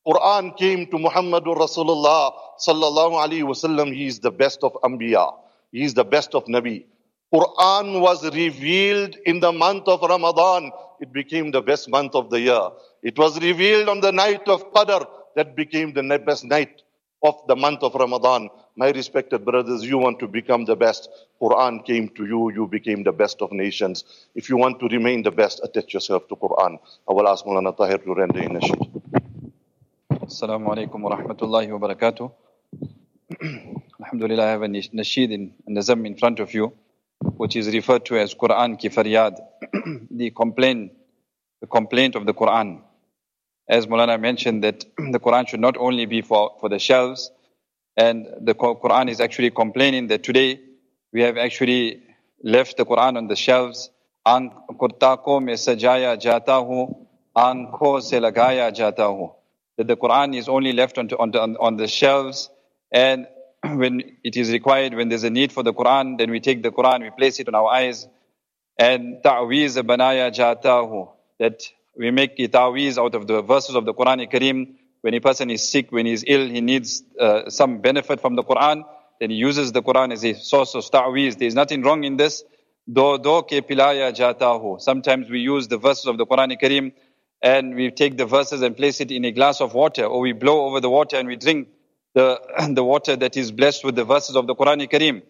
Quran 0.07 0.57
came 0.57 0.87
to 0.87 0.97
Muhammadur 0.97 1.57
Rasulullah 1.57 2.33
sallallahu 2.59 3.21
alaihi 3.21 3.45
wasallam. 3.45 3.95
He 3.95 4.07
is 4.07 4.21
the 4.21 4.31
best 4.31 4.65
of 4.65 4.73
Anbiya. 4.83 5.35
He 5.71 5.83
is 5.83 5.93
the 5.93 6.05
best 6.05 6.35
of 6.35 6.47
Nabi. 6.47 6.87
Quran 7.35 8.01
was 8.01 8.25
revealed 8.35 9.17
in 9.27 9.41
the 9.41 9.53
month 9.53 9.87
of 9.87 10.01
Ramadan. 10.01 10.71
It 11.01 11.13
became 11.13 11.51
the 11.51 11.61
best 11.61 11.91
month 11.91 12.15
of 12.15 12.31
the 12.31 12.41
year. 12.41 12.71
It 13.03 13.19
was 13.19 13.41
revealed 13.41 13.89
on 13.89 14.01
the 14.01 14.13
night 14.13 14.49
of 14.49 14.73
Qadr. 14.73 15.07
That 15.37 15.55
became 15.55 15.93
the 15.93 16.03
best 16.19 16.45
night 16.45 16.83
of 17.23 17.37
the 17.47 17.55
month 17.55 17.83
of 17.83 17.95
Ramadan. 17.95 18.49
My 18.77 18.91
respected 18.91 19.45
brothers, 19.45 19.85
you 19.85 19.99
want 19.99 20.19
to 20.21 20.29
become 20.29 20.65
the 20.65 20.77
best. 20.77 21.09
Quran 21.41 21.85
came 21.85 22.09
to 22.11 22.27
you. 22.27 22.51
You 22.53 22.67
became 22.67 23.05
the 23.05 23.13
best 23.13 23.43
of 23.43 23.53
nations. 23.53 24.05
If 24.35 24.49
you 24.49 24.57
want 24.57 24.81
to 24.81 24.89
remain 24.89 25.23
the 25.23 25.31
best, 25.31 25.61
attach 25.63 25.95
yourself 25.95 26.29
to 26.29 26.37
Quran. 26.37 26.79
I 27.09 27.13
will 27.13 27.29
ask 27.29 27.45
Mulana 27.45 27.77
Taahir 27.77 28.03
to 28.05 28.15
render 28.15 28.41
in. 28.41 28.61
Assalamu 30.29 30.69
alaikum 30.69 31.01
wa 31.01 31.17
rahmatullahi 31.17 31.71
wa 31.79 31.89
barakatuh. 31.89 32.33
Alhamdulillah, 34.01 34.45
I 34.45 34.51
have 34.51 34.63
a 34.63 34.69
nasheed 34.69 35.33
in 35.33 35.55
Nazam 35.69 36.07
in 36.07 36.17
front 36.17 36.39
of 36.41 36.55
you, 36.55 36.73
which 37.37 37.57
is 37.57 37.69
referred 37.69 38.05
to 38.07 38.19
as 38.19 38.35
Quran 38.35 38.79
ki 38.79 38.91
faryad, 38.91 39.37
the 40.11 40.31
complaint, 40.31 40.93
the 41.61 41.67
complaint 41.67 42.15
of 42.15 42.27
the 42.27 42.35
Quran. 42.35 42.83
As 43.69 43.87
Mulana 43.87 44.19
mentioned 44.19 44.65
that 44.65 44.85
the 44.97 45.21
Quran 45.21 45.47
should 45.47 45.61
not 45.61 45.77
only 45.77 46.07
be 46.07 46.23
for, 46.23 46.57
for 46.61 46.69
the 46.69 46.79
shelves, 46.79 47.31
and 47.97 48.27
the 48.41 48.55
Quran 48.55 49.11
is 49.11 49.21
actually 49.21 49.51
complaining 49.51 50.07
that 50.07 50.23
today 50.23 50.61
we 51.13 51.23
have 51.23 51.37
actually 51.37 52.03
left 52.43 52.77
the 52.77 52.87
Quran 52.87 53.17
on 53.17 53.27
the 53.27 53.37
shelves. 53.37 53.91
That 54.25 54.51
the 59.87 59.97
Quran 59.97 60.37
is 60.37 60.49
only 60.49 60.73
left 60.73 60.99
on, 60.99 61.11
on, 61.13 61.57
on 61.57 61.77
the 61.77 61.89
shelves, 61.89 62.51
and 62.91 63.27
when 63.63 64.03
it 64.25 64.37
is 64.37 64.51
required, 64.51 64.95
when 64.95 65.09
there's 65.09 65.25
a 65.25 65.31
need 65.31 65.53
for 65.53 65.63
the 65.63 65.75
Quran, 65.75 66.19
then 66.19 66.31
we 66.31 66.41
take 66.41 66.63
the 66.63 66.71
Quran, 66.71 67.03
we 67.03 67.11
place 67.11 67.41
it 67.41 67.49
on 67.49 67.55
our 67.55 67.69
eyes, 67.69 68.07
and 68.79 69.23
ta'wiz 69.23 69.83
banaya 69.85 70.31
that 71.39 71.63
we 71.99 72.13
make 72.13 72.39
a 72.39 72.47
ta'wiz 72.47 72.97
out 72.97 73.17
of 73.17 73.27
the 73.27 73.43
verses 73.43 73.75
of 73.75 73.85
the 73.85 73.93
Quran 73.93 74.31
Kareem. 74.31 74.75
When 75.01 75.15
a 75.15 75.21
person 75.21 75.51
is 75.51 75.69
sick, 75.69 75.91
when 75.91 76.07
he 76.07 76.13
is 76.13 76.25
ill, 76.27 76.49
he 76.49 76.61
needs 76.61 77.03
uh, 77.21 77.51
some 77.51 77.81
benefit 77.81 78.21
from 78.21 78.37
the 78.37 78.43
Quran, 78.43 78.85
then 79.21 79.31
he 79.31 79.37
uses 79.37 79.73
the 79.73 79.83
Quran 79.83 80.13
as 80.13 80.25
a 80.25 80.35
source 80.35 80.77
of 80.77 80.89
ta'wiz. 80.91 81.39
There 81.39 81.49
is 81.49 81.57
nothing 81.57 81.83
wrong 81.83 82.05
in 82.05 82.17
this. 82.17 82.45
Sometimes 82.89 83.29
we 85.29 85.41
use 85.41 85.69
the 85.69 85.79
verses 85.79 86.07
of 86.07 86.19
the 86.19 86.27
Quran 86.27 86.61
Kareem 86.61 86.93
and 87.43 87.75
we 87.75 87.91
take 87.91 88.17
the 88.17 88.27
verses 88.27 88.63
and 88.63 88.77
place 88.77 89.01
it 89.01 89.11
in 89.11 89.25
a 89.25 89.33
glass 89.33 89.61
of 89.61 89.75
water, 89.75 90.05
or 90.05 90.21
we 90.21 90.33
blow 90.33 90.67
over 90.67 90.81
the 90.81 90.91
water 90.91 91.17
and 91.17 91.29
we 91.29 91.37
drink 91.37 91.69
the, 92.15 92.41
the 92.75 92.85
water 92.85 93.17
that 93.17 93.37
is 93.37 93.53
blessed 93.53 93.85
with 93.85 93.97
the 93.97 94.05
verses 94.05 94.37
of 94.37 94.47
the 94.47 94.55
Quran 94.55 94.89
Kareem. 94.91 95.23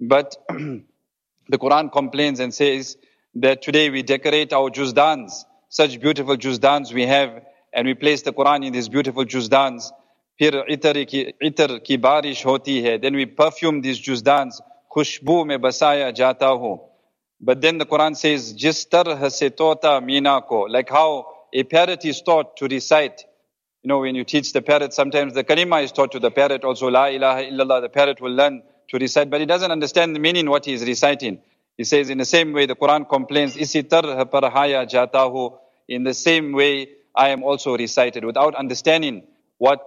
But 0.00 0.36
the 0.48 1.58
Quran 1.58 1.92
complains 1.92 2.40
and 2.40 2.54
says 2.54 2.96
that 3.34 3.62
today 3.62 3.90
we 3.90 4.02
decorate 4.02 4.52
our 4.52 4.70
juzdans, 4.70 5.44
such 5.76 6.00
beautiful 6.00 6.36
juzdans 6.36 6.92
we 6.94 7.04
have, 7.04 7.42
and 7.72 7.86
we 7.88 7.94
place 7.94 8.22
the 8.22 8.32
Quran 8.32 8.64
in 8.64 8.72
these 8.72 8.88
beautiful 8.88 9.24
juzdans. 9.24 9.90
پھر 10.38 10.54
عطر 10.72 11.02
کی 11.10 11.24
عطر 11.46 11.78
کی 11.78 11.96
then 13.02 13.14
we 13.14 13.26
perfume 13.26 13.80
these 13.82 13.98
juzdans 13.98 14.60
خوشبو 14.94 15.44
me 15.46 15.56
basaya 15.58 16.12
jata 16.12 16.50
ہوں 16.58 16.78
but 17.40 17.60
then 17.60 17.78
the 17.78 17.86
Quran 17.86 18.16
says 18.16 18.52
Jis 18.52 18.86
طرح 18.86 19.28
سے 19.28 19.48
طوطا 19.56 19.98
مینا 20.00 20.40
like 20.70 20.90
how 20.90 21.26
a 21.52 21.64
parrot 21.64 22.04
is 22.04 22.22
taught 22.22 22.56
to 22.56 22.66
recite. 22.66 23.24
You 23.82 23.88
know 23.88 23.98
when 23.98 24.14
you 24.14 24.24
teach 24.24 24.52
the 24.52 24.62
parrot 24.62 24.94
sometimes 24.94 25.34
the 25.34 25.42
kalima 25.42 25.82
is 25.82 25.90
taught 25.90 26.12
to 26.12 26.20
the 26.20 26.30
parrot 26.30 26.64
also 26.64 26.88
la 26.88 27.06
ilaha 27.06 27.42
illallah 27.42 27.80
the 27.82 27.88
parrot 27.88 28.20
will 28.20 28.32
learn 28.32 28.62
to 28.90 28.98
recite. 28.98 29.28
But 29.28 29.40
he 29.40 29.46
doesn't 29.46 29.72
understand 29.72 30.14
the 30.14 30.20
meaning 30.20 30.48
what 30.48 30.64
he 30.66 30.72
is 30.72 30.84
reciting. 30.84 31.40
He 31.76 31.84
says 31.84 32.10
in 32.10 32.18
the 32.18 32.24
same 32.24 32.52
way 32.52 32.66
the 32.66 32.76
Quran 32.76 33.08
complains 33.08 33.56
isi 33.56 33.82
tarh 33.82 34.24
parhaya 34.30 34.88
jata 34.88 35.30
ho 35.30 35.60
in 35.88 36.04
the 36.04 36.14
same 36.14 36.52
way 36.52 36.88
I 37.14 37.28
am 37.30 37.42
also 37.42 37.76
recited 37.76 38.24
without 38.24 38.54
understanding 38.54 39.26
what 39.58 39.80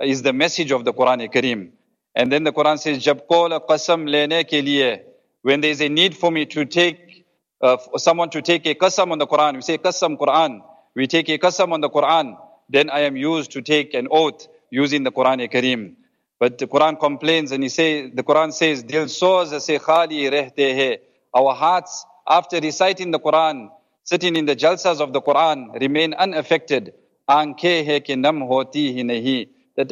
is 0.00 0.22
the 0.22 0.32
message 0.32 0.70
of 0.70 0.84
the 0.84 0.92
Quran 0.92 1.30
Kareem. 1.32 1.70
And 2.14 2.30
then 2.30 2.44
the 2.44 2.52
Quran 2.52 2.78
says, 2.78 3.02
Jab 3.02 3.26
qasam 3.28 4.06
ke 4.44 4.64
liye, 4.64 5.02
when 5.42 5.60
there 5.60 5.70
is 5.70 5.80
a 5.80 5.88
need 5.88 6.16
for 6.16 6.30
me 6.30 6.46
to 6.46 6.64
take, 6.64 7.26
uh, 7.60 7.76
someone 7.96 8.30
to 8.30 8.42
take 8.42 8.66
a 8.66 8.74
qasam 8.74 9.12
on 9.12 9.18
the 9.18 9.26
Quran, 9.26 9.56
we 9.56 9.62
say 9.62 9.78
qasam 9.78 10.18
Quran, 10.18 10.60
we 10.94 11.06
take 11.06 11.28
a 11.28 11.38
qasam 11.38 11.72
on 11.72 11.80
the 11.80 11.90
Quran, 11.90 12.36
then 12.68 12.90
I 12.90 13.00
am 13.00 13.16
used 13.16 13.52
to 13.52 13.62
take 13.62 13.94
an 13.94 14.08
oath 14.10 14.46
using 14.70 15.04
the 15.04 15.12
Quran 15.12 15.50
Kareem. 15.50 15.94
But 16.38 16.58
the 16.58 16.66
Quran 16.66 16.98
complains 16.98 17.52
and 17.52 17.62
he 17.62 17.68
say, 17.68 18.10
the 18.10 18.22
Quran 18.22 18.52
says, 18.52 18.82
Dil 18.82 19.04
soz 19.04 19.58
se 19.60 19.78
khali 19.78 20.30
rehte 20.30 20.76
hai. 20.76 20.98
Our 21.34 21.54
hearts, 21.54 22.04
after 22.26 22.60
reciting 22.60 23.10
the 23.10 23.20
Quran, 23.20 23.70
sitting 24.04 24.36
in 24.36 24.46
the 24.46 24.56
jalsas 24.56 25.00
of 25.00 25.12
the 25.12 25.20
Quran, 25.20 25.78
remain 25.80 26.14
unaffected. 26.14 26.94
That 27.28 27.52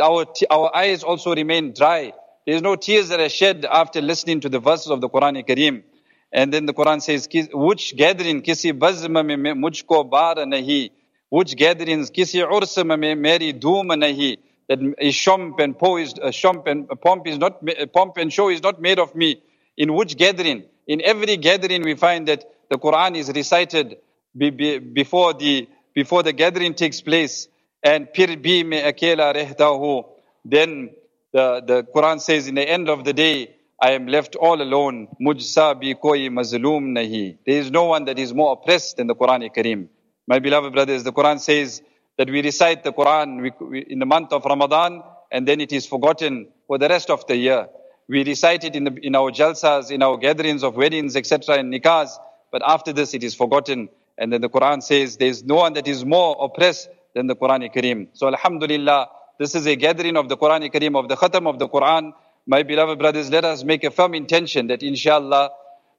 our, 0.00 0.26
our 0.50 0.76
eyes 0.76 1.04
also 1.04 1.34
remain 1.34 1.72
dry. 1.72 2.12
There's 2.46 2.62
no 2.62 2.76
tears 2.76 3.10
that 3.10 3.20
are 3.20 3.28
shed 3.28 3.64
after 3.64 4.00
listening 4.00 4.40
to 4.40 4.48
the 4.48 4.58
verses 4.58 4.88
of 4.88 5.00
the 5.00 5.08
Quran 5.08 5.46
Kareem. 5.46 5.84
And 6.32 6.52
then 6.52 6.66
the 6.66 6.74
Quran 6.74 7.02
says, 7.02 7.28
which 7.52 7.96
gathering, 7.96 8.42
kisi 8.42 8.72
bazm 8.72 9.12
mein 9.12 9.60
mujhko 9.60 10.08
bar 10.08 10.36
nahi, 10.36 10.90
which 11.28 11.56
gatherings, 11.56 12.10
kisi 12.10 12.44
urs 12.44 12.86
mein 12.86 13.20
meri 13.20 13.52
doom 13.52 13.88
nahi, 13.88 14.38
that 14.68 14.80
a 14.80 15.10
shump 15.10 15.60
and 15.60 15.76
poised, 15.76 16.18
a 16.18 16.26
uh, 16.26 16.30
shump 16.30 16.68
and 16.68 16.86
a 16.90 16.96
pomp 16.96 17.26
is 17.26 17.38
not, 17.38 17.60
a 17.68 17.82
uh, 17.82 17.86
pomp 17.86 18.16
and 18.16 18.32
show 18.32 18.48
is 18.48 18.62
not 18.62 18.80
made 18.80 19.00
of 19.00 19.14
me. 19.16 19.42
In 19.76 19.94
which 19.94 20.16
gathering? 20.16 20.64
In 20.86 21.00
every 21.02 21.36
gathering 21.36 21.82
we 21.82 21.94
find 21.94 22.28
that 22.28 22.44
the 22.70 22.78
Quran 22.78 23.16
is 23.16 23.28
recited 23.28 23.98
be, 24.36 24.50
be, 24.50 24.78
before 24.78 25.34
the, 25.34 25.68
before 25.94 26.22
the 26.22 26.32
gathering 26.32 26.74
takes 26.74 27.00
place. 27.00 27.48
And 27.82 28.12
pir 28.12 28.28
bhi 28.28 28.64
mein 28.64 28.84
akela 28.84 29.34
rehta 29.34 29.78
hu. 29.78 30.04
Then 30.44 30.90
the, 31.32 31.62
the 31.66 31.82
Quran 31.94 32.20
says 32.20 32.46
in 32.46 32.54
the 32.54 32.68
end 32.68 32.88
of 32.88 33.04
the 33.04 33.12
day, 33.12 33.56
I 33.82 33.92
am 33.92 34.06
left 34.06 34.36
all 34.36 34.60
alone. 34.60 35.08
Mujsa 35.20 35.80
bi 35.80 35.94
koi 35.94 36.28
mazloom 36.28 36.94
nahi. 36.96 37.38
There 37.44 37.58
is 37.58 37.70
no 37.70 37.84
one 37.84 38.04
that 38.04 38.18
is 38.18 38.32
more 38.32 38.52
oppressed 38.52 38.98
than 38.98 39.06
the 39.06 39.14
Quran 39.14 39.52
Kareem. 39.54 39.88
My 40.28 40.38
beloved 40.38 40.72
brothers, 40.72 41.02
the 41.02 41.12
Quran 41.12 41.40
says 41.40 41.82
that 42.18 42.30
we 42.30 42.42
recite 42.42 42.84
the 42.84 42.92
Quran 42.92 43.50
in 43.88 43.98
the 43.98 44.06
month 44.06 44.32
of 44.32 44.44
Ramadan 44.44 45.02
and 45.32 45.48
then 45.48 45.60
it 45.60 45.72
is 45.72 45.86
forgotten 45.86 46.48
for 46.66 46.78
the 46.78 46.88
rest 46.88 47.10
of 47.10 47.26
the 47.26 47.36
year. 47.36 47.68
We 48.08 48.24
recite 48.24 48.64
it 48.64 48.76
in, 48.76 48.84
the, 48.84 48.98
in 49.02 49.16
our 49.16 49.30
jalsas, 49.30 49.90
in 49.90 50.02
our 50.02 50.16
gatherings 50.18 50.62
of 50.62 50.76
weddings, 50.76 51.16
etc., 51.16 51.58
and 51.58 51.72
nikahs, 51.72 52.10
but 52.50 52.62
after 52.66 52.92
this 52.92 53.14
it 53.14 53.24
is 53.24 53.34
forgotten. 53.34 53.88
And 54.18 54.32
then 54.32 54.40
the 54.40 54.50
Quran 54.50 54.82
says 54.82 55.16
there 55.16 55.28
is 55.28 55.44
no 55.44 55.56
one 55.56 55.72
that 55.74 55.88
is 55.88 56.04
more 56.04 56.36
oppressed 56.40 56.88
than 57.14 57.26
the 57.26 57.36
Quran 57.36 57.72
Kareem. 57.74 58.08
So 58.12 58.26
Alhamdulillah, 58.26 59.08
this 59.38 59.54
is 59.54 59.66
a 59.66 59.76
gathering 59.76 60.16
of 60.16 60.28
the 60.28 60.36
Quran 60.36 60.70
Kareem, 60.72 60.98
of 60.98 61.08
the 61.08 61.16
Khatam 61.16 61.48
of 61.48 61.58
the 61.58 61.68
Quran. 61.68 62.12
My 62.46 62.62
beloved 62.62 62.98
brothers, 62.98 63.30
let 63.30 63.44
us 63.44 63.64
make 63.64 63.84
a 63.84 63.90
firm 63.90 64.14
intention 64.14 64.68
that 64.68 64.82
inshallah, 64.82 65.50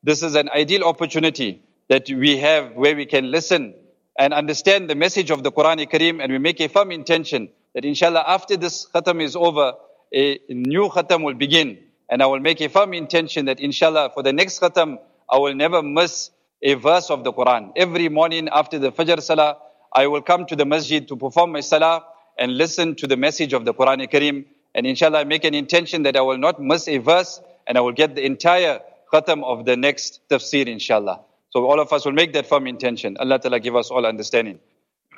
this 0.03 0.23
is 0.23 0.35
an 0.35 0.49
ideal 0.49 0.83
opportunity 0.83 1.61
that 1.89 2.09
we 2.09 2.37
have 2.37 2.73
where 2.73 2.95
we 2.95 3.05
can 3.05 3.31
listen 3.31 3.73
and 4.17 4.33
understand 4.33 4.89
the 4.89 4.95
message 4.95 5.31
of 5.31 5.43
the 5.43 5.51
Quran 5.51 5.89
Kareem 5.89 6.21
and 6.21 6.31
we 6.31 6.37
make 6.37 6.59
a 6.59 6.69
firm 6.69 6.91
intention 6.91 7.49
that 7.73 7.85
inshallah 7.85 8.23
after 8.27 8.57
this 8.57 8.87
khatam 8.93 9.21
is 9.21 9.35
over, 9.35 9.73
a 10.13 10.39
new 10.49 10.89
khatam 10.89 11.23
will 11.23 11.33
begin. 11.33 11.79
And 12.09 12.21
I 12.21 12.25
will 12.25 12.39
make 12.39 12.59
a 12.59 12.67
firm 12.67 12.93
intention 12.93 13.45
that 13.45 13.59
inshallah 13.59 14.11
for 14.13 14.21
the 14.21 14.33
next 14.33 14.59
khatam, 14.59 14.99
I 15.29 15.37
will 15.37 15.55
never 15.55 15.81
miss 15.81 16.29
a 16.61 16.75
verse 16.75 17.09
of 17.09 17.23
the 17.23 17.33
Quran. 17.33 17.71
Every 17.75 18.09
morning 18.09 18.49
after 18.51 18.79
the 18.79 18.91
Fajr 18.91 19.21
Salah, 19.21 19.57
I 19.93 20.07
will 20.07 20.21
come 20.21 20.45
to 20.45 20.55
the 20.55 20.65
masjid 20.65 21.07
to 21.07 21.15
perform 21.15 21.51
my 21.51 21.61
Salah 21.61 22.05
and 22.37 22.55
listen 22.57 22.95
to 22.95 23.07
the 23.07 23.17
message 23.17 23.53
of 23.53 23.65
the 23.65 23.73
Quran 23.73 24.09
Kareem. 24.11 24.45
And 24.73 24.87
inshallah, 24.87 25.19
I 25.19 25.23
make 25.25 25.43
an 25.43 25.53
intention 25.53 26.03
that 26.03 26.15
I 26.15 26.21
will 26.21 26.37
not 26.37 26.61
miss 26.61 26.87
a 26.87 26.97
verse 26.97 27.41
and 27.67 27.77
I 27.77 27.81
will 27.81 27.91
get 27.91 28.15
the 28.15 28.25
entire 28.25 28.79
khatam 29.11 29.43
of 29.43 29.65
the 29.65 29.75
next 29.75 30.21
tafsir, 30.29 30.67
inshallah. 30.67 31.21
So 31.49 31.65
all 31.65 31.79
of 31.79 31.91
us 31.91 32.05
will 32.05 32.13
make 32.13 32.33
that 32.33 32.47
firm 32.47 32.67
intention. 32.67 33.17
Allah 33.19 33.39
Ta'ala 33.39 33.59
give 33.59 33.75
us 33.75 33.91
all 33.91 34.05
understanding. 34.05 34.59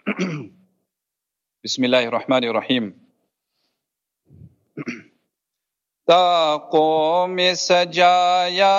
Bismillahir 1.66 2.12
Rahmanir 2.12 2.54
Rahim. 2.54 2.96
تاقوں 6.08 7.28
میں 7.28 7.54
سجایا 7.54 8.76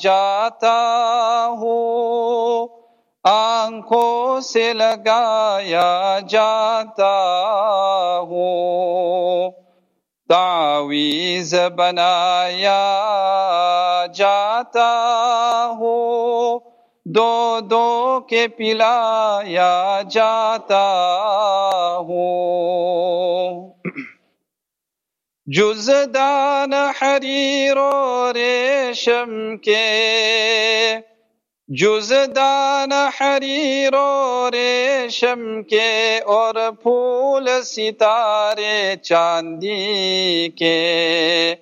جاتا 0.00 0.78
ہوں، 1.50 2.68
آنکھوں 3.24 4.40
سے 4.40 4.72
لگایا 4.72 6.18
جاتا 6.28 7.14
ہوں۔ 8.22 9.50
تعویز 10.28 11.54
بنایا 11.76 12.78
جاتا 14.14 14.90
ہوں 15.78 16.58
دو 17.04 17.60
دو 17.60 18.20
کے 18.28 18.48
پلایا 18.48 20.02
جاتا 20.10 20.84
ہوں۔ 22.00 23.70
جزدان 25.56 26.72
حریر 26.72 27.76
و 27.76 28.32
ریشم 28.32 29.56
کے۔ 29.56 30.94
جزدان 31.68 32.92
حریر 32.92 33.94
و 33.94 34.48
ریشم 34.52 35.62
کے 35.62 36.18
اور 36.18 36.54
پھول 36.82 37.48
ستارے 37.64 38.94
چاندی 39.02 40.48
کے۔ 40.48 41.54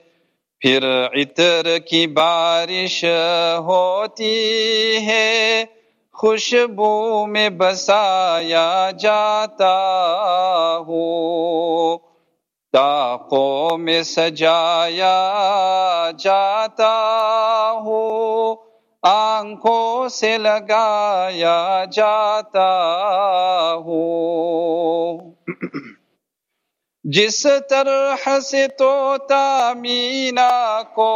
پھر 0.61 1.07
عطر 1.15 1.79
کی 1.79 2.07
بارش 2.07 3.05
ہوتی 3.59 4.97
ہے، 4.97 5.65
خوشبو 6.13 7.27
میں 7.27 7.49
بسایا 7.49 8.91
جاتا 9.01 9.79
ہوں 10.87 12.06
تاقوں 12.77 13.79
میں 13.79 14.03
سجایا 14.03 15.15
جاتا 16.19 16.93
ہو 17.85 18.55
آنکھوں 19.03 20.09
سے 20.09 20.39
لگایا 20.39 21.85
جاتا 21.93 22.69
ہو 23.75 24.03
جس 27.05 27.47
طرح 27.71 28.41
سے 28.41 28.69
توتا 28.69 29.73
مینا 29.77 30.83
کو، 30.95 31.13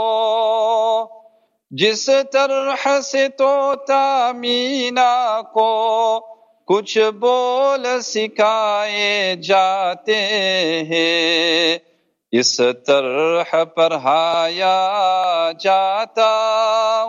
جس 1.71 2.11
طرح 2.33 3.01
سے 3.01 3.29
توتا 3.29 4.33
مینا 4.33 5.41
کو 5.43 6.30
کچھ 6.71 6.99
بول 7.19 7.87
سکھائے 8.01 9.37
جاتے 9.37 10.15
ہیں۔ 10.83 11.79
اس 12.33 12.61
طرح 12.87 13.65
پڑھایا 13.65 14.75
جاتا 15.61 16.31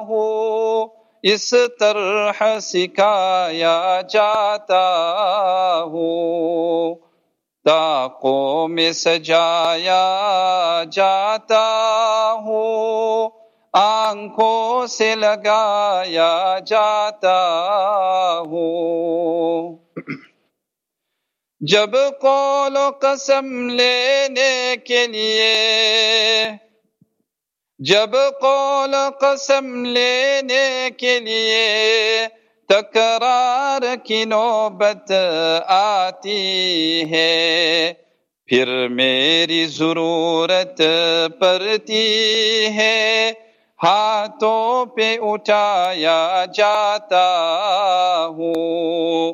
ہو 0.08 0.88
اس 1.24 1.54
طرح 1.80 2.60
سکھایا 2.60 4.02
جاتا 4.10 4.84
ہو 5.84 6.96
تاقوں 7.66 8.68
میں 8.68 8.92
سجایا 8.92 10.04
جاتا 10.92 11.66
ہو 12.46 12.62
آنکھوں 13.74 14.88
سے 14.88 15.16
لگایا 15.16 16.60
جاتا 16.66 17.40
ہوں۔ 18.46 19.78
جب 21.60 21.90
قول 22.22 22.78
و 22.78 22.90
قسم 23.02 23.70
لینے 23.70 24.76
کے 24.84 25.08
لیے، 25.08 25.56
جب 27.80 28.10
قول 28.42 28.94
و 28.94 29.10
قسم 29.22 29.86
لینے 29.86 30.90
کے 30.98 31.20
لیے 31.20 32.28
تکرار 32.70 33.96
کی 34.04 34.26
نوبت 34.26 35.12
آتی 35.66 37.04
ہے، 37.12 37.94
پھر 38.46 38.88
میری 38.88 39.66
ضرورت 39.66 40.82
پڑتی 41.40 42.08
ہے۔ 42.66 43.32
ہاتھوں 43.84 44.86
پہ 44.86 45.18
اٹھایا 45.22 46.46
جاتا 46.54 47.26
ہوں۔ 48.30 49.34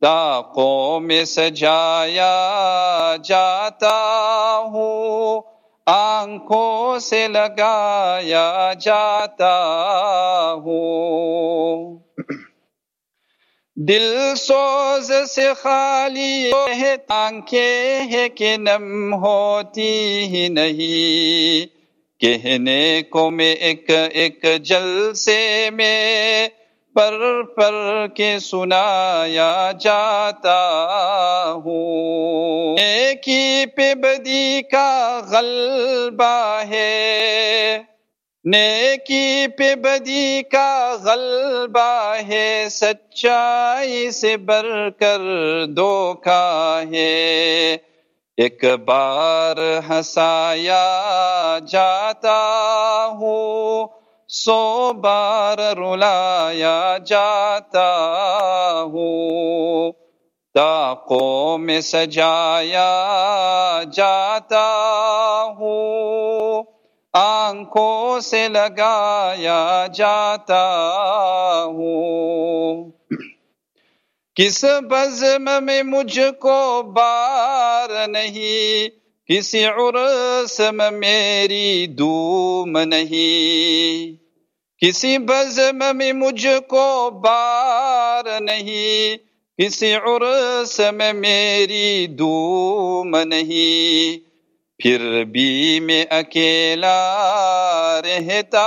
تاقوں 0.00 1.00
میں 1.00 1.24
سجایا 1.24 2.30
جاتا 3.24 3.98
ہوں۔ 4.66 5.40
آنکھوں 5.86 6.98
سے 6.98 7.28
لگایا 7.28 8.72
جاتا 8.80 9.62
ہوں۔ 10.64 11.98
دل 13.88 14.34
سوز 14.36 15.12
سے 15.30 15.52
خالی 15.62 16.50
ہے، 16.80 16.96
آنکھیں 17.08 18.12
ہے 18.12 18.28
کہ 18.28 18.56
نم 18.56 19.14
ہوتی 19.14 20.18
ہی 20.18 20.48
نہیں۔ 20.48 21.75
کہنے 22.20 23.02
کو 23.10 23.30
میں 23.30 23.54
ایک 23.54 23.90
ایک 24.12 24.44
جلسے 24.62 25.70
میں 25.72 26.48
پر 26.94 27.42
پر 27.56 28.06
کے 28.16 28.38
سنایا 28.38 29.72
جاتا 29.80 30.58
ہوں۔ 31.64 32.76
ایک 32.78 33.28
ہی 33.28 33.66
پہ 33.66 33.94
بدی 33.94 34.62
کا 34.62 35.20
غلبہ 35.30 36.62
ہے۔ 36.68 37.78
نیکی 38.44 39.46
پہ 39.58 39.74
بدی 39.74 40.42
کا 40.42 40.96
غلبہ 41.04 42.14
ہے۔ 42.28 42.66
سچائی 42.70 44.10
سے 44.10 44.36
بر 44.36 44.90
کر 44.90 45.20
دھوکا 45.66 46.82
ہے۔ 46.90 47.76
ایک 48.36 48.64
بار 48.64 49.56
ہسایا 49.90 50.84
جاتا 51.68 52.40
ہوں، 53.12 53.86
سو 54.28 54.92
بار 54.92 55.76
رلایا 55.76 56.96
جاتا 57.06 57.90
ہوں۔ 58.92 59.92
تاقوں 60.54 61.58
میں 61.58 61.80
سجایا 61.80 62.90
جاتا 63.92 64.68
ہوں، 65.58 66.62
آنکھوں 67.12 68.20
سے 68.20 68.48
لگایا 68.48 69.86
جاتا 69.94 70.64
ہوں۔ 71.66 72.95
کس 74.36 74.64
بزم 74.64 75.64
میں 75.64 75.82
مجھ 75.82 76.20
کو 76.40 76.82
بار 76.82 78.08
نہیں 78.08 78.88
کسی 79.28 79.64
میں 80.72 80.90
میری 80.90 81.86
دوم 81.86 82.78
نہیں۔ 82.78 84.16
کسی 84.86 85.18
بزم 85.18 85.96
میں 85.96 86.12
مجھ 86.12 86.46
کو 86.68 87.10
بار 87.10 88.40
نہیں 88.40 89.16
کسی 89.62 89.94
عرسم 89.94 91.02
میری 91.14 92.06
دوم 92.06 93.16
نہیں۔ 93.22 94.18
پھر 94.82 95.24
بھی 95.24 95.80
میں 95.80 96.04
اکیلا 96.10 96.98
رہتا 98.04 98.66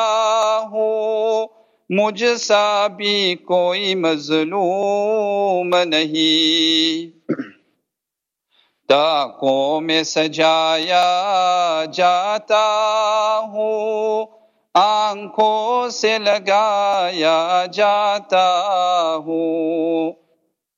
ہوں 0.63 1.58
مجھ 1.89 2.37
سا 2.39 2.87
بھی 2.87 3.35
کوئی 3.35 3.95
مظلوم 3.95 5.75
نہیں۔ 5.83 7.19
تاکوں 8.89 9.81
میں 9.81 10.03
سجایا 10.03 11.05
جاتا 11.93 12.65
ہوں، 13.43 14.25
آنکھوں 14.73 15.89
سے 15.89 16.17
لگایا 16.19 17.65
جاتا 17.73 18.63
ہوں۔ 19.25 20.11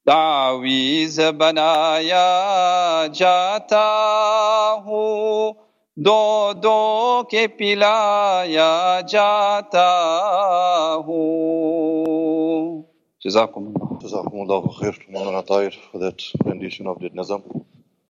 تعویز 0.06 1.20
بنایا 1.38 2.28
جاتا 3.14 3.86
ہوں 4.86 5.61
दो 6.01 6.55
दो 6.55 7.23
के 7.31 7.47
पिलाया 7.59 8.71
जाता 9.13 9.89
हूँ 11.07 12.85
जजाकुम 13.27 13.73
Jazakumullahu 14.03 14.75
khair 14.79 14.95
to 14.95 15.13
Maulana 15.13 15.45
Tahir 15.47 15.73
for 15.91 15.99
that 15.99 16.23
rendition 16.45 16.87
of 16.87 17.01
the 17.01 17.11
Nazam. 17.11 17.43